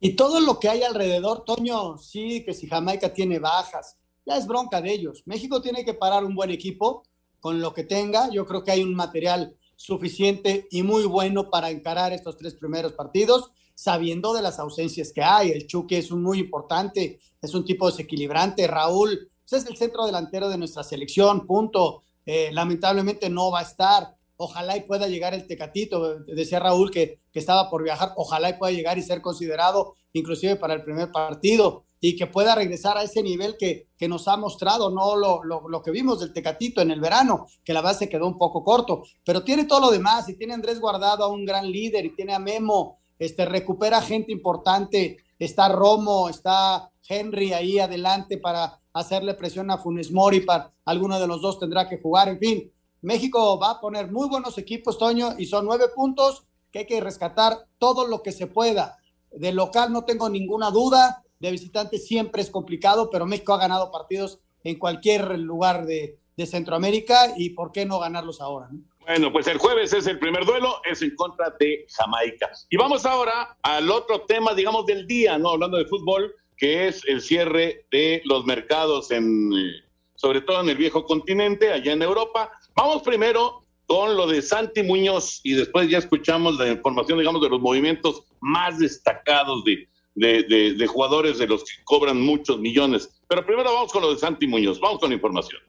[0.00, 4.46] Y todo lo que hay alrededor, Toño, sí, que si Jamaica tiene bajas, ya es
[4.48, 5.22] bronca de ellos.
[5.26, 7.04] México tiene que parar un buen equipo
[7.42, 8.30] con lo que tenga.
[8.30, 12.92] Yo creo que hay un material suficiente y muy bueno para encarar estos tres primeros
[12.92, 15.50] partidos, sabiendo de las ausencias que hay.
[15.50, 18.68] El Chuque es un muy importante, es un tipo desequilibrante.
[18.68, 22.04] Raúl pues es el centro delantero de nuestra selección, punto.
[22.24, 24.14] Eh, lamentablemente no va a estar.
[24.36, 26.20] Ojalá y pueda llegar el Tecatito.
[26.20, 28.12] Decía Raúl que, que estaba por viajar.
[28.16, 32.56] Ojalá y pueda llegar y ser considerado inclusive para el primer partido y que pueda
[32.56, 36.18] regresar a ese nivel que, que nos ha mostrado, no lo, lo, lo, que vimos
[36.18, 39.82] del Tecatito en el verano, que la base quedó un poco corto, pero tiene todo
[39.82, 42.98] lo demás y tiene a Andrés Guardado a un gran líder y tiene a Memo,
[43.20, 50.10] este, recupera gente importante, está Romo, está Henry ahí adelante para hacerle presión a Funes
[50.10, 54.10] Mori, para alguno de los dos tendrá que jugar, en fin, México va a poner
[54.10, 58.32] muy buenos equipos, Toño, y son nueve puntos que hay que rescatar todo lo que
[58.32, 58.98] se pueda.
[59.30, 63.90] De local no tengo ninguna duda, de visitante siempre es complicado, pero México ha ganado
[63.90, 68.66] partidos en cualquier lugar de, Centroamérica y por qué no ganarlos ahora.
[68.72, 68.80] ¿no?
[69.06, 72.50] Bueno, pues el jueves es el primer duelo, es en contra de Jamaica.
[72.68, 75.50] Y vamos ahora al otro tema, digamos, del día, ¿no?
[75.50, 79.84] Hablando de fútbol, que es el cierre de los mercados en, eh,
[80.16, 82.50] sobre todo en el viejo continente, allá en Europa.
[82.74, 87.50] Vamos primero con lo de Santi Muñoz y después ya escuchamos la información, digamos, de
[87.50, 93.10] los movimientos más destacados de, de, de, de, jugadores de los que cobran muchos millones.
[93.28, 95.60] Pero primero vamos con lo de Santi Muñoz, vamos con la información.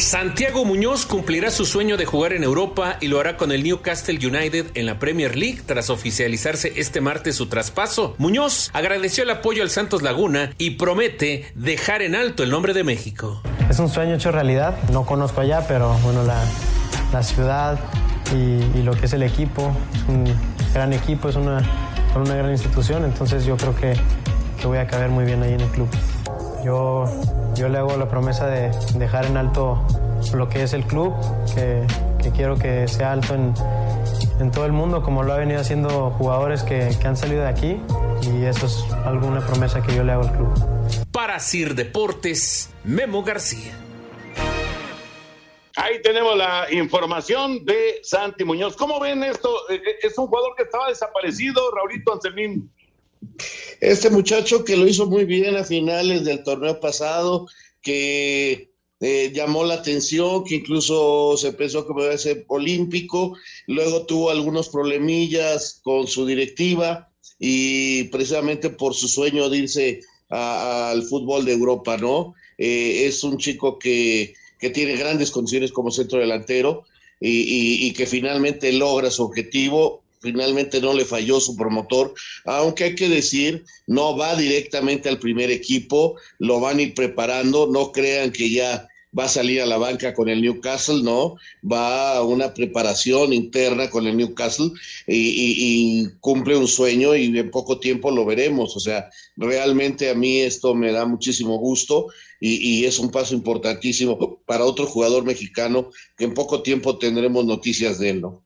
[0.00, 4.18] Santiago Muñoz cumplirá su sueño de jugar en Europa y lo hará con el Newcastle
[4.18, 8.14] United en la Premier League tras oficializarse este martes su traspaso.
[8.16, 12.82] Muñoz agradeció el apoyo al Santos Laguna y promete dejar en alto el nombre de
[12.82, 13.42] México.
[13.68, 16.42] Es un sueño hecho realidad, no conozco allá, pero bueno, la,
[17.12, 17.78] la ciudad
[18.34, 20.24] y, y, lo que es el equipo, es un
[20.72, 21.62] gran equipo, es una,
[22.16, 23.94] una gran institución, entonces yo creo que,
[24.60, 25.88] que voy a caber muy bien ahí en el club.
[26.64, 27.04] Yo,
[27.54, 29.78] yo le hago la promesa de dejar en alto
[30.34, 31.14] lo que es el club,
[31.54, 31.86] que,
[32.22, 33.54] que quiero que sea alto en,
[34.38, 37.48] en, todo el mundo, como lo ha venido haciendo jugadores que, que han salido de
[37.48, 37.80] aquí,
[38.22, 40.48] y eso es alguna promesa que yo le hago al club.
[41.10, 43.72] Para Sir Deportes, Memo García.
[46.02, 48.76] Tenemos la información de Santi Muñoz.
[48.76, 49.54] ¿Cómo ven esto?
[50.02, 52.70] Es un jugador que estaba desaparecido, Raulito Anselmín.
[53.80, 57.46] Este muchacho que lo hizo muy bien a finales del torneo pasado,
[57.82, 63.36] que eh, llamó la atención, que incluso se pensó que iba a ser olímpico,
[63.66, 71.02] luego tuvo algunos problemillas con su directiva y precisamente por su sueño de irse al
[71.02, 72.34] fútbol de Europa, ¿no?
[72.58, 76.84] Eh, es un chico que, que, tiene grandes condiciones como centro delantero
[77.20, 82.84] y, y, y que finalmente logra su objetivo finalmente no le falló su promotor, aunque
[82.84, 87.90] hay que decir, no va directamente al primer equipo, lo van a ir preparando, no
[87.92, 91.36] crean que ya va a salir a la banca con el Newcastle, no,
[91.70, 94.70] va a una preparación interna con el Newcastle
[95.06, 100.40] y, cumple un sueño y en poco tiempo lo veremos, o sea, realmente a mí
[100.40, 102.06] esto me da muchísimo gusto
[102.40, 107.98] y, es un paso importantísimo para otro jugador mexicano que en poco tiempo tendremos noticias
[107.98, 108.42] de él, ¿no?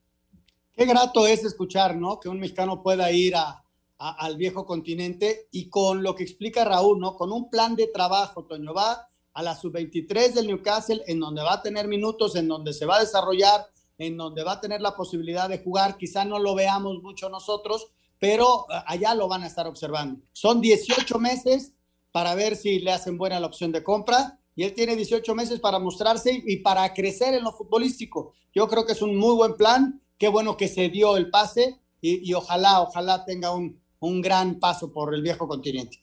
[0.76, 2.18] Qué grato es escuchar, ¿no?
[2.18, 3.62] Que un mexicano pueda ir a,
[3.98, 7.14] al viejo continente y con lo que explica Raúl, ¿no?
[7.14, 11.54] Con un plan de trabajo, Toño, va a la sub-23 del Newcastle, en donde va
[11.54, 13.66] a tener minutos, en donde se va a desarrollar,
[13.98, 15.96] en donde va a tener la posibilidad de jugar.
[15.98, 20.20] Quizá no lo veamos mucho nosotros, pero allá lo van a estar observando.
[20.32, 21.72] Son 18 meses
[22.12, 25.60] para ver si le hacen buena la opción de compra y él tiene 18 meses
[25.60, 28.32] para mostrarse y para crecer en lo futbolístico.
[28.54, 31.80] Yo creo que es un muy buen plan qué bueno que se dio el pase
[32.00, 35.98] y, y ojalá, ojalá tenga un, un, gran paso por el viejo continente.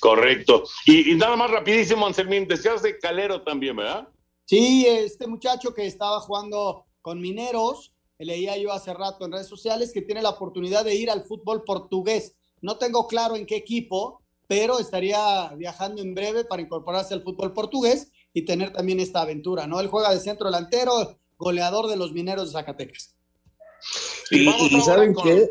[0.00, 0.64] Correcto.
[0.86, 4.08] Y, y nada más rapidísimo, Anselmín, decías de Calero también, ¿verdad?
[4.44, 9.92] Sí, este muchacho que estaba jugando con Mineros, leía yo hace rato en redes sociales
[9.92, 12.34] que tiene la oportunidad de ir al fútbol portugués.
[12.60, 17.52] No tengo claro en qué equipo, pero estaría viajando en breve para incorporarse al fútbol
[17.52, 19.80] portugués y tener también esta aventura, ¿no?
[19.80, 23.16] Él juega de centro delantero, goleador de los mineros de Zacatecas.
[24.30, 25.24] Y, y ¿saben con...
[25.24, 25.50] qué?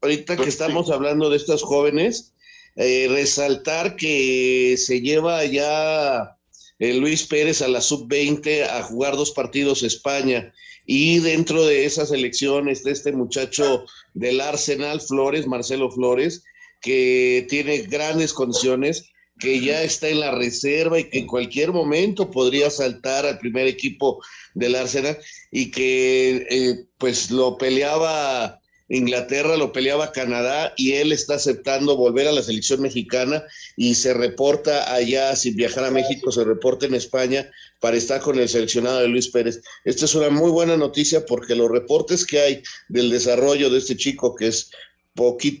[0.00, 2.34] Ahorita que estamos hablando de estos jóvenes,
[2.80, 6.36] eh, resaltar que se lleva ya
[6.78, 10.54] eh, Luis Pérez a la sub-20 a jugar dos partidos España.
[10.86, 13.84] Y dentro de esa selección está este muchacho
[14.14, 16.44] del Arsenal, Flores, Marcelo Flores,
[16.80, 22.30] que tiene grandes condiciones que ya está en la reserva y que en cualquier momento
[22.30, 24.22] podría saltar al primer equipo
[24.54, 25.18] del Arsenal
[25.50, 32.26] y que eh, pues lo peleaba Inglaterra, lo peleaba Canadá y él está aceptando volver
[32.26, 33.44] a la selección mexicana
[33.76, 38.38] y se reporta allá, sin viajar a México, se reporta en España para estar con
[38.38, 39.60] el seleccionado de Luis Pérez.
[39.84, 43.96] Esta es una muy buena noticia porque los reportes que hay del desarrollo de este
[43.96, 44.70] chico que es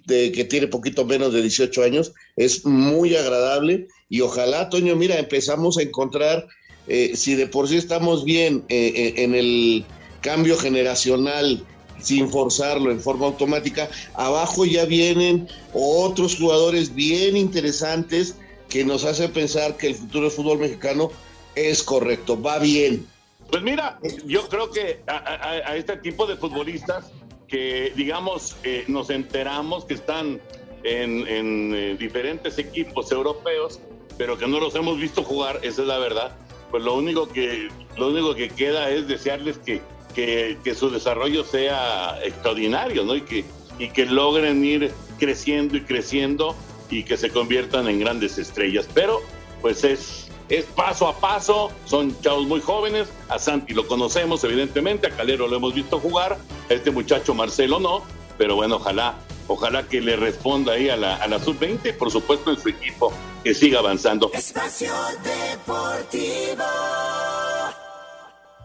[0.06, 5.78] que tiene poquito menos de 18 años, es muy agradable y ojalá, Toño, mira, empezamos
[5.78, 6.46] a encontrar,
[6.86, 9.84] eh, si de por sí estamos bien eh, eh, en el
[10.20, 11.64] cambio generacional,
[12.00, 18.36] sin forzarlo en forma automática, abajo ya vienen otros jugadores bien interesantes
[18.68, 21.10] que nos hacen pensar que el futuro del fútbol mexicano
[21.54, 23.06] es correcto, va bien.
[23.50, 27.10] Pues mira, yo creo que a este tipo de futbolistas
[27.48, 30.40] que, digamos, eh, nos enteramos que están
[30.84, 33.80] en, eh, diferentes equipos europeos,
[34.16, 36.36] pero que no los hemos visto jugar, esa es la verdad.
[36.70, 39.80] Pues lo único que, lo único que queda es desearles que,
[40.14, 43.14] que, que su desarrollo sea extraordinario, ¿no?
[43.16, 43.44] Y que,
[43.78, 46.56] y que logren ir creciendo y creciendo
[46.90, 48.88] y que se conviertan en grandes estrellas.
[48.94, 49.20] Pero,
[49.60, 55.06] pues es es paso a paso, son chavos muy jóvenes, a Santi lo conocemos evidentemente,
[55.06, 56.38] a Calero lo hemos visto jugar,
[56.70, 58.02] a este muchacho Marcelo no,
[58.38, 62.50] pero bueno, ojalá, ojalá que le responda ahí a la, a la sub-20, por supuesto
[62.50, 63.12] en su equipo,
[63.44, 64.30] que siga avanzando.
[64.32, 64.92] Espacio
[65.22, 66.64] Deportivo.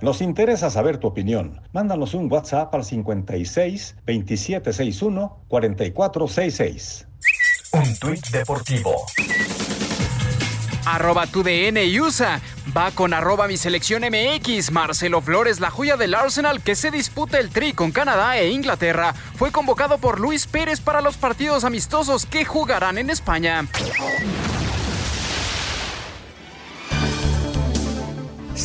[0.04, 1.62] Nos interesa saber tu opinión.
[1.72, 7.08] Mándanos un WhatsApp al 56 2761 4466.
[7.72, 9.06] Un tuit deportivo
[10.86, 12.42] arroba tu DN y USA.
[12.76, 14.72] Va con arroba mi selección MX.
[14.72, 19.14] Marcelo Flores, la joya del Arsenal que se disputa el tri con Canadá e Inglaterra,
[19.36, 23.66] fue convocado por Luis Pérez para los partidos amistosos que jugarán en España.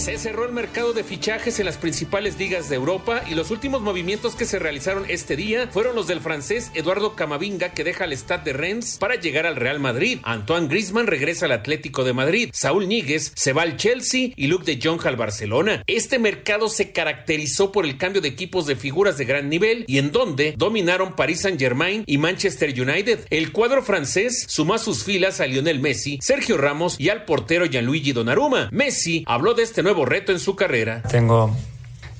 [0.09, 3.82] Se cerró el mercado de fichajes en las principales ligas de Europa y los últimos
[3.82, 8.16] movimientos que se realizaron este día fueron los del francés Eduardo Camavinga que deja el
[8.16, 10.20] Stade de Rennes para llegar al Real Madrid.
[10.22, 12.48] Antoine Griezmann regresa al Atlético de Madrid.
[12.54, 15.82] Saúl Níguez se va al Chelsea y Luke de Jong al Barcelona.
[15.86, 19.98] Este mercado se caracterizó por el cambio de equipos de figuras de gran nivel y
[19.98, 23.26] en donde dominaron Paris Saint-Germain y Manchester United.
[23.28, 27.66] El cuadro francés sumó a sus filas a Lionel Messi, Sergio Ramos y al portero
[27.66, 28.70] Gianluigi Donnarumma.
[28.72, 31.03] Messi habló de este este nuevo reto en su carrera.
[31.03, 31.55] Tengo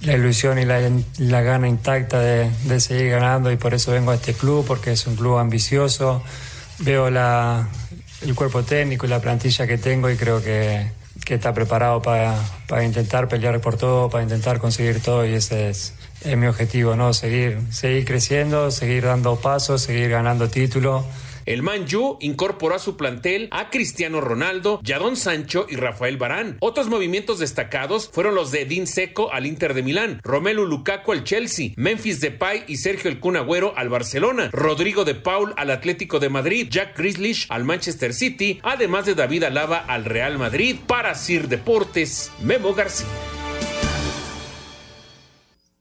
[0.01, 4.35] la ilusión y la, gana intacta de, seguir ganando y por eso vengo a este
[4.35, 6.23] club, porque es un club ambicioso.
[6.81, 7.69] Veo la,
[8.23, 10.91] el cuerpo técnico y la plantilla que tengo y creo que,
[11.25, 12.35] que está preparado para,
[12.67, 16.97] para, intentar pelear por todo, para intentar conseguir todo y ese es, es mi objetivo,
[16.97, 17.13] ¿no?
[17.13, 21.05] Seguir, seguir creciendo, seguir dando pasos, seguir ganando títulos
[21.49, 26.59] el Manju incorporó a su plantel a Cristiano Ronaldo, Jadon Sancho y Rafael Barán.
[26.61, 31.25] Otros movimientos destacados fueron los de Dean Seco al Inter de Milán, Romelu Lukaku al
[31.25, 36.21] Chelsea, Memphis Depay y Sergio El Kun Agüero al Barcelona, Rodrigo de Paul al Atlético
[36.21, 40.77] de Madrid, Jack Grealish al Manchester City, además de David Alaba al Real Madrid.
[40.87, 43.07] Para Sir Deportes, Memo García.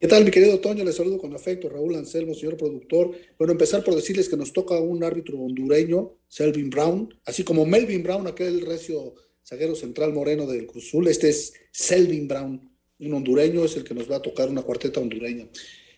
[0.00, 0.84] ¿Qué tal, mi querido Toño?
[0.84, 3.12] Les saludo con afecto, Raúl Anselmo, señor productor.
[3.38, 8.02] Bueno, empezar por decirles que nos toca un árbitro hondureño, Selvin Brown, así como Melvin
[8.02, 9.14] Brown, aquel recio
[9.46, 11.08] zaguero central moreno del Cruzul.
[11.08, 15.00] Este es Selvin Brown, un hondureño, es el que nos va a tocar una cuarteta
[15.00, 15.48] hondureña.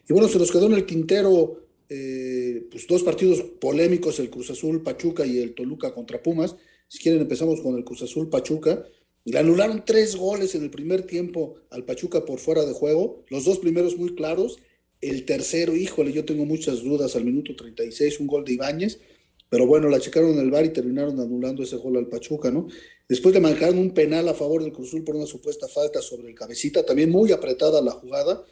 [0.09, 4.51] Y bueno, se nos quedó en el quintero eh, pues dos partidos polémicos, el Cruz
[4.51, 6.57] Azul Pachuca y el Toluca contra Pumas.
[6.89, 8.85] Si quieren empezamos con el Cruz Azul Pachuca.
[9.25, 13.45] Le anularon tres goles en el primer tiempo al Pachuca por fuera de juego, los
[13.45, 14.61] dos primeros muy claros,
[15.01, 19.01] el tercero, híjole, yo tengo muchas dudas al minuto 36, un gol de Ibáñez,
[19.49, 22.69] pero bueno, la checaron en el bar y terminaron anulando ese gol al Pachuca, ¿no?
[23.09, 26.29] Después le marcaron un penal a favor del Cruz Azul por una supuesta falta sobre
[26.29, 28.45] el cabecita, también muy apretada la jugada,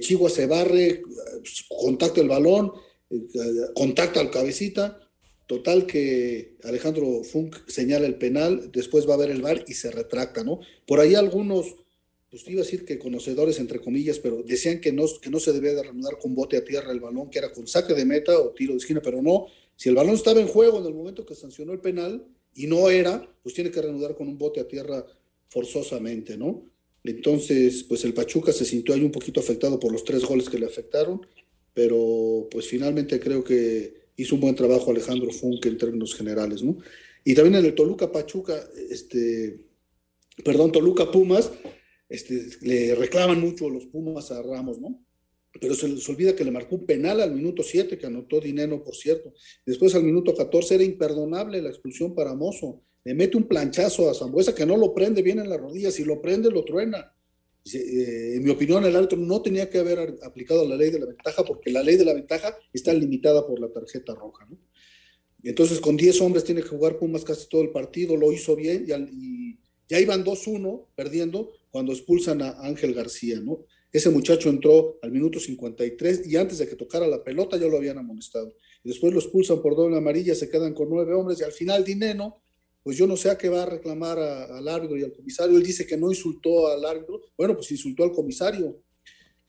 [0.00, 1.02] Chigua se barre,
[1.68, 2.72] contacta el balón,
[3.74, 4.98] contacta al cabecita,
[5.46, 9.90] total que Alejandro Funk señala el penal, después va a ver el bar y se
[9.90, 10.60] retracta, ¿no?
[10.86, 11.76] Por ahí algunos,
[12.30, 15.52] pues iba a decir que conocedores, entre comillas, pero decían que no, que no se
[15.52, 18.38] debía de reanudar con bote a tierra el balón, que era con saque de meta
[18.38, 21.26] o tiro de esquina, pero no, si el balón estaba en juego en el momento
[21.26, 22.24] que sancionó el penal
[22.54, 25.04] y no era, pues tiene que reanudar con un bote a tierra
[25.48, 26.71] forzosamente, ¿no?
[27.04, 30.58] Entonces, pues el Pachuca se sintió ahí un poquito afectado por los tres goles que
[30.58, 31.26] le afectaron,
[31.74, 36.78] pero pues finalmente creo que hizo un buen trabajo Alejandro Funk en términos generales, ¿no?
[37.24, 39.60] Y también en el Toluca Pachuca, este,
[40.44, 41.50] perdón, Toluca Pumas,
[42.08, 45.04] este, le reclaman mucho los Pumas a Ramos, ¿no?
[45.60, 48.82] Pero se les olvida que le marcó un penal al minuto 7, que anotó Dineno,
[48.82, 49.34] por cierto.
[49.66, 52.82] Después al minuto 14 era imperdonable la expulsión para Mozo.
[53.04, 55.94] Le mete un planchazo a Zambuesa que no lo prende bien en las rodillas.
[55.94, 57.12] Si lo prende, lo truena.
[57.72, 61.06] Eh, en mi opinión, el árbitro no tenía que haber aplicado la ley de la
[61.06, 64.46] ventaja porque la ley de la ventaja está limitada por la tarjeta roja.
[64.48, 64.58] ¿no?
[65.42, 68.86] Entonces, con 10 hombres tiene que jugar Pumas casi todo el partido, lo hizo bien
[68.88, 73.40] y, ya iban 2-1 perdiendo cuando expulsan a Ángel García.
[73.40, 73.66] ¿no?
[73.92, 77.76] Ese muchacho entró al minuto 53 y antes de que tocara la pelota ya lo
[77.76, 78.54] habían amonestado.
[78.82, 81.84] Y después lo expulsan por doble amarilla, se quedan con nueve hombres y al final
[81.84, 82.41] Dineno
[82.82, 85.56] pues yo no sé a qué va a reclamar al árbitro y al comisario.
[85.56, 87.20] Él dice que no insultó al árbitro.
[87.36, 88.82] Bueno, pues insultó al comisario.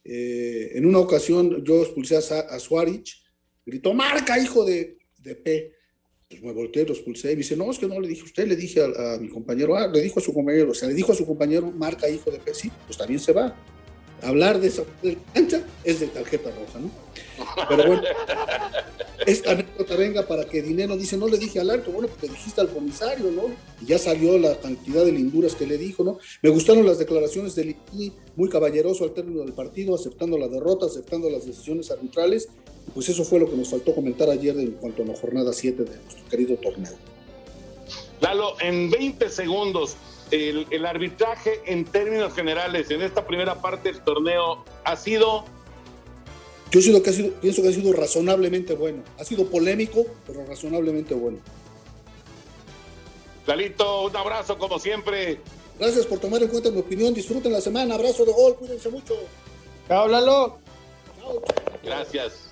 [0.03, 3.23] Eh, en una ocasión yo expulsé a, a Suárez,
[3.65, 5.71] gritó, marca, hijo de, de P.
[6.29, 8.25] Pues me volteé, lo expulsé y me dice, no, es que no le dije a
[8.25, 10.95] usted, le dije a, mi compañero, ah, le dijo a su compañero, o sea, le
[10.95, 12.53] dijo a su compañero, marca, hijo de P.
[12.53, 13.55] Sí, pues también se va.
[14.21, 14.83] Hablar de esa
[15.33, 16.91] cancha es de tarjeta roja, ¿no?
[17.67, 18.03] Pero bueno,
[19.25, 22.61] esta anécdota venga para que Dinero dice, no le dije al alto, bueno, porque dijiste
[22.61, 23.43] al comisario, ¿no?
[23.81, 26.17] Y ya salió la cantidad de linduras que le dijo, ¿no?
[26.41, 30.85] Me gustaron las declaraciones de Liti, muy caballeroso al término del partido, aceptando la derrota,
[30.85, 32.49] aceptando las decisiones arbitrales.
[32.93, 35.83] Pues eso fue lo que nos faltó comentar ayer en cuanto a la jornada 7
[35.83, 36.93] de nuestro querido torneo.
[38.19, 39.95] Lalo, en 20 segundos,
[40.31, 45.45] el, el arbitraje en términos generales en esta primera parte del torneo ha sido
[46.73, 49.03] yo sido que ha sido, pienso que ha sido razonablemente bueno.
[49.19, 51.37] Ha sido polémico, pero razonablemente bueno.
[53.45, 55.39] Lalito, un abrazo como siempre.
[55.77, 57.13] Gracias por tomar en cuenta mi opinión.
[57.13, 57.93] Disfruten la semana.
[57.93, 58.55] Abrazo de gol.
[58.55, 59.13] Cuídense mucho.
[59.87, 60.57] Háblalo.
[61.83, 62.51] Gracias.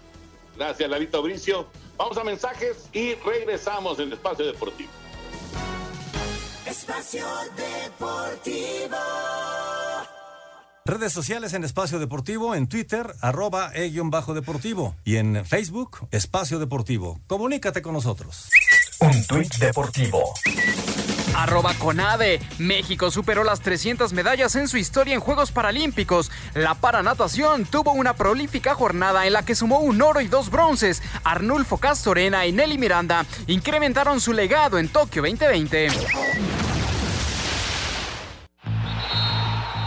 [0.55, 1.65] Gracias, Lalito Bricio.
[1.97, 4.91] Vamos a mensajes y regresamos en el Espacio Deportivo.
[6.67, 7.25] Espacio
[7.57, 8.97] Deportivo.
[10.83, 17.19] Redes sociales en Espacio Deportivo, en Twitter, arroba e-deportivo y en Facebook, Espacio Deportivo.
[17.27, 18.49] Comunícate con nosotros.
[18.99, 20.33] Un tuit deportivo.
[21.35, 22.41] Arroba Conade.
[22.57, 26.31] México superó las 300 medallas en su historia en Juegos Paralímpicos.
[26.55, 31.03] La paranatación tuvo una prolífica jornada en la que sumó un oro y dos bronces.
[31.23, 35.89] Arnulfo Castorena y Nelly Miranda incrementaron su legado en Tokio 2020.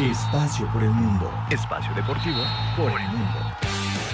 [0.01, 1.33] Espacio por el mundo.
[1.51, 2.43] Espacio deportivo
[2.77, 3.39] por el mundo.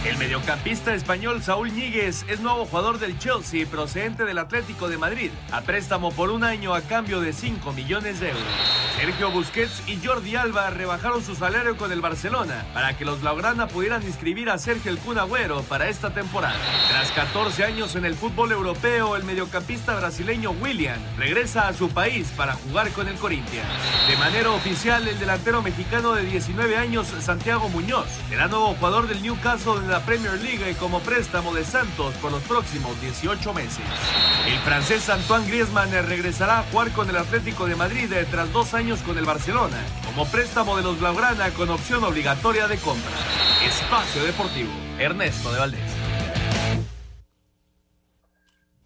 [0.05, 5.31] El mediocampista español Saúl Ñíguez es nuevo jugador del Chelsea procedente del Atlético de Madrid,
[5.51, 8.80] a préstamo por un año a cambio de 5 millones de euros.
[8.97, 13.69] Sergio Busquets y Jordi Alba rebajaron su salario con el Barcelona para que los Blaugrana
[13.69, 16.57] pudieran inscribir a Sergio El Kun Agüero para esta temporada.
[16.91, 22.29] Tras 14 años en el fútbol europeo, el mediocampista brasileño William regresa a su país
[22.37, 23.69] para jugar con el Corinthians.
[24.09, 29.23] De manera oficial, el delantero mexicano de 19 años, Santiago Muñoz, será nuevo jugador del
[29.23, 33.85] Newcastle en la Premier League como préstamo de Santos por los próximos 18 meses.
[34.47, 38.80] El francés Antoine Griezmann regresará a jugar con el Atlético de Madrid tras dos años
[38.81, 39.77] con el Barcelona,
[40.07, 43.13] como préstamo de los Blaugrana con opción obligatoria de compra.
[43.63, 45.97] Espacio Deportivo, Ernesto de Valdés.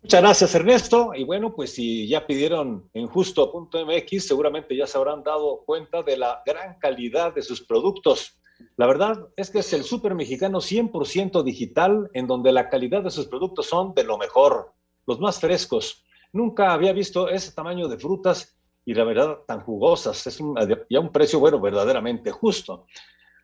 [0.02, 1.12] Muchas gracias, Ernesto.
[1.14, 6.16] Y bueno, pues si ya pidieron en justo.mx, seguramente ya se habrán dado cuenta de
[6.16, 8.40] la gran calidad de sus productos.
[8.76, 13.12] La verdad es que es el súper mexicano 100% digital, en donde la calidad de
[13.12, 14.74] sus productos son de lo mejor,
[15.06, 16.04] los más frescos.
[16.32, 20.26] Nunca había visto ese tamaño de frutas y la verdad tan jugosas.
[20.26, 20.56] Es un,
[20.88, 22.86] ya un precio, bueno, verdaderamente justo.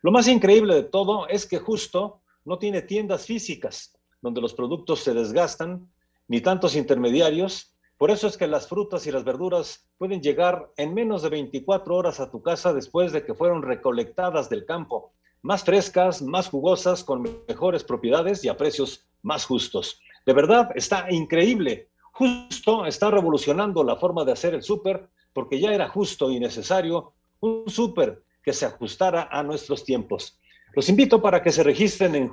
[0.01, 5.01] Lo más increíble de todo es que justo no tiene tiendas físicas donde los productos
[5.01, 5.89] se desgastan,
[6.27, 7.75] ni tantos intermediarios.
[7.97, 11.95] Por eso es que las frutas y las verduras pueden llegar en menos de 24
[11.95, 17.03] horas a tu casa después de que fueron recolectadas del campo, más frescas, más jugosas,
[17.03, 19.99] con mejores propiedades y a precios más justos.
[20.25, 21.89] De verdad, está increíble.
[22.13, 27.13] Justo está revolucionando la forma de hacer el súper porque ya era justo y necesario
[27.39, 30.39] un súper que se ajustara a nuestros tiempos.
[30.73, 32.29] Los invito para que se registren en,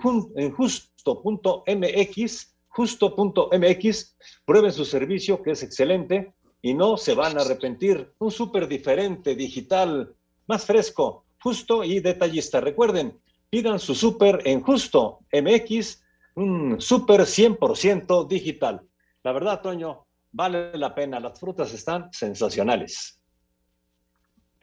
[0.53, 0.97] justo.mx,
[2.69, 8.13] justo.mx, prueben su servicio que es excelente y no se van a arrepentir.
[8.19, 10.15] Un súper diferente, digital,
[10.47, 12.61] más fresco, justo y detallista.
[12.61, 13.19] Recuerden,
[13.51, 16.03] pidan su súper en Justo MX,
[16.37, 18.83] un súper 100% digital.
[19.25, 21.21] La verdad, Toño, vale la pena.
[21.21, 23.21] Las frutas están sensacionales.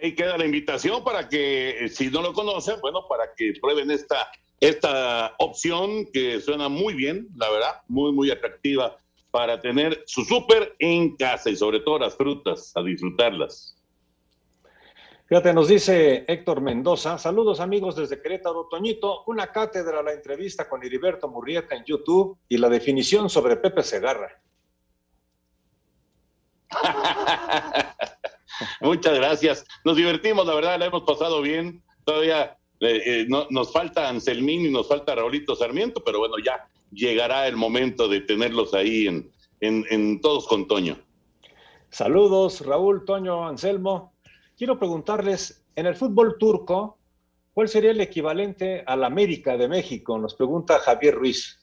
[0.01, 3.91] Ahí queda la invitación para que, eh, si no lo conocen, bueno, para que prueben
[3.91, 8.97] esta, esta opción que suena muy bien, la verdad, muy, muy atractiva
[9.31, 13.75] para tener su súper en casa y sobre todo las frutas, a disfrutarlas.
[15.27, 20.83] Fíjate, nos dice Héctor Mendoza, saludos amigos desde Querétaro, Toñito, una cátedra la entrevista con
[20.83, 24.39] Heriberto Murrieta en YouTube y la definición sobre Pepe Segarra.
[28.81, 29.65] Muchas gracias.
[29.83, 31.83] Nos divertimos, la verdad, la hemos pasado bien.
[32.03, 36.67] Todavía eh, eh, no, nos falta Anselmín y nos falta Raulito Sarmiento, pero bueno, ya
[36.91, 40.97] llegará el momento de tenerlos ahí en, en, en todos con Toño.
[41.89, 44.13] Saludos, Raúl, Toño, Anselmo.
[44.57, 46.97] Quiero preguntarles, en el fútbol turco,
[47.53, 50.17] ¿cuál sería el equivalente al América de México?
[50.17, 51.59] Nos pregunta Javier Ruiz.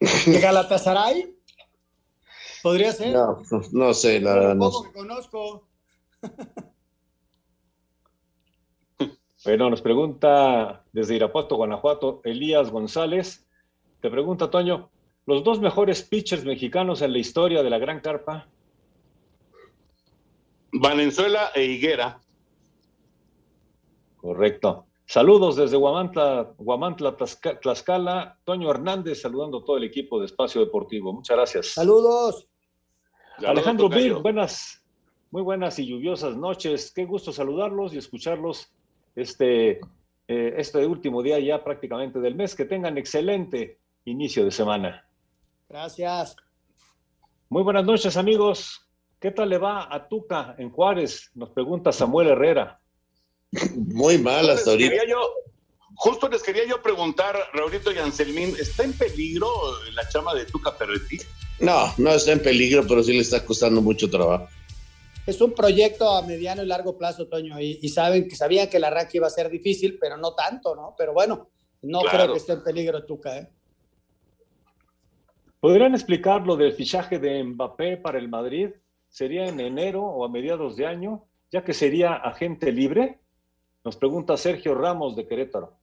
[0.00, 1.36] ¿De Galatasaray?
[2.62, 3.12] ¿Podría ser?
[3.12, 3.42] No,
[3.72, 4.54] no sé, la verdad.
[4.54, 5.68] No que conozco.
[9.44, 13.44] Bueno, nos pregunta desde Irapuato, Guanajuato, Elías González.
[14.00, 14.90] Te pregunta, Toño,
[15.26, 18.48] los dos mejores pitchers mexicanos en la historia de la Gran Carpa.
[20.72, 22.20] Valenzuela e Higuera.
[24.16, 24.86] Correcto.
[25.06, 28.38] Saludos desde Guamantla, Guamantla, Tlaxca- Tlaxcala.
[28.44, 31.12] Toño Hernández saludando a todo el equipo de Espacio Deportivo.
[31.12, 31.66] Muchas gracias.
[31.74, 32.46] Saludos.
[33.38, 34.20] Alejandro tocayo.
[34.20, 34.82] buenas,
[35.30, 36.92] muy buenas y lluviosas noches.
[36.94, 38.72] Qué gusto saludarlos y escucharlos
[39.16, 39.80] este,
[40.28, 42.54] eh, este último día ya prácticamente del mes.
[42.54, 45.06] Que tengan excelente inicio de semana.
[45.68, 46.36] Gracias.
[47.48, 48.86] Muy buenas noches, amigos.
[49.20, 51.30] ¿Qué tal le va a Tuca en Juárez?
[51.34, 52.80] Nos pregunta Samuel Herrera.
[53.76, 54.90] Muy mal hasta ahorita.
[54.90, 55.20] quería yo,
[55.94, 59.48] justo les quería yo preguntar, Raulito y Anselmín, ¿está en peligro
[59.92, 61.18] la chama de Tuca Ferretti?
[61.62, 64.48] No, no está en peligro, pero sí le está costando mucho trabajo.
[65.26, 68.78] Es un proyecto a mediano y largo plazo, Toño, y, y saben que sabían que
[68.78, 70.94] el arranque iba a ser difícil, pero no tanto, ¿no?
[70.98, 71.48] Pero bueno,
[71.82, 72.18] no Claro.
[72.18, 73.48] creo que esté en peligro Tuca, ¿eh?
[75.60, 78.70] ¿Podrían explicar lo del fichaje de Mbappé para el Madrid?
[79.08, 83.20] ¿Sería en enero o a mediados de año, ya que sería agente libre?
[83.84, 85.78] Nos pregunta Sergio Ramos de Querétaro.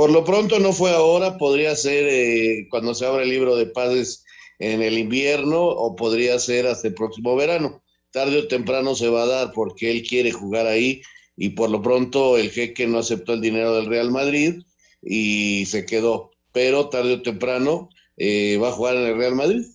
[0.00, 3.66] Por lo pronto no fue ahora, podría ser eh, cuando se abra el libro de
[3.66, 4.24] pases
[4.58, 7.82] en el invierno o podría ser hasta el próximo verano.
[8.10, 11.02] Tarde o temprano se va a dar porque él quiere jugar ahí
[11.36, 14.62] y por lo pronto el jeque no aceptó el dinero del Real Madrid
[15.02, 16.30] y se quedó.
[16.50, 19.66] Pero tarde o temprano eh, va a jugar en el Real Madrid.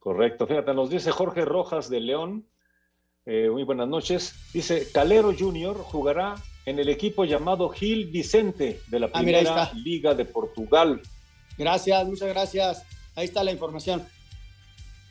[0.00, 2.44] Correcto, fíjate, nos dice Jorge Rojas de León.
[3.28, 4.34] Eh, muy buenas noches.
[4.54, 9.70] Dice, Calero Junior jugará en el equipo llamado Gil Vicente de la Ah, Primera.
[9.74, 11.02] Liga de Portugal.
[11.58, 12.84] Gracias, muchas gracias.
[13.14, 14.00] Ahí está la información.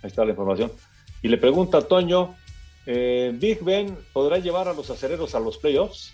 [0.01, 0.71] Ahí está la información.
[1.21, 2.35] Y le pregunta a Toño,
[2.87, 6.11] eh, ¿Big Ben podrá llevar a los acereros a los playoffs?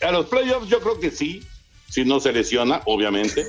[0.00, 1.42] A los playoffs yo creo que sí,
[1.90, 3.44] si no se lesiona, obviamente.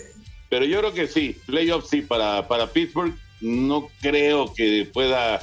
[0.49, 3.13] Pero yo creo que sí, playoffs sí para, para Pittsburgh.
[3.39, 5.39] No creo que pueda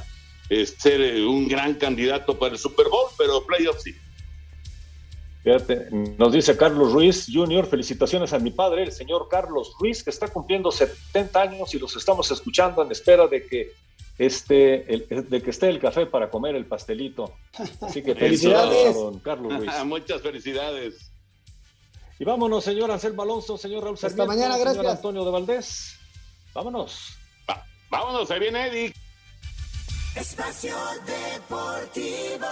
[0.63, 3.95] eh, ser eh, un gran candidato para el Super Bowl, pero playoffs sí.
[5.43, 10.09] Fíjate, nos dice Carlos Ruiz Jr., felicitaciones a mi padre, el señor Carlos Ruiz, que
[10.11, 13.73] está cumpliendo 70 años y los estamos escuchando en espera de que,
[14.17, 17.35] este, el- de que esté el café para comer el pastelito.
[17.83, 19.71] Así que felicidades a don Carlos Ruiz.
[19.85, 21.11] Muchas felicidades.
[22.19, 24.97] Y vámonos, señor Anselmo Alonso, señor Raúl Hasta Sarmiento, mañana, señor gracias.
[24.97, 25.99] Antonio de Valdés.
[26.55, 27.19] Vámonos.
[27.91, 28.95] Vámonos, ahí viene Eddie.
[30.17, 32.47] Espacio Deportivo.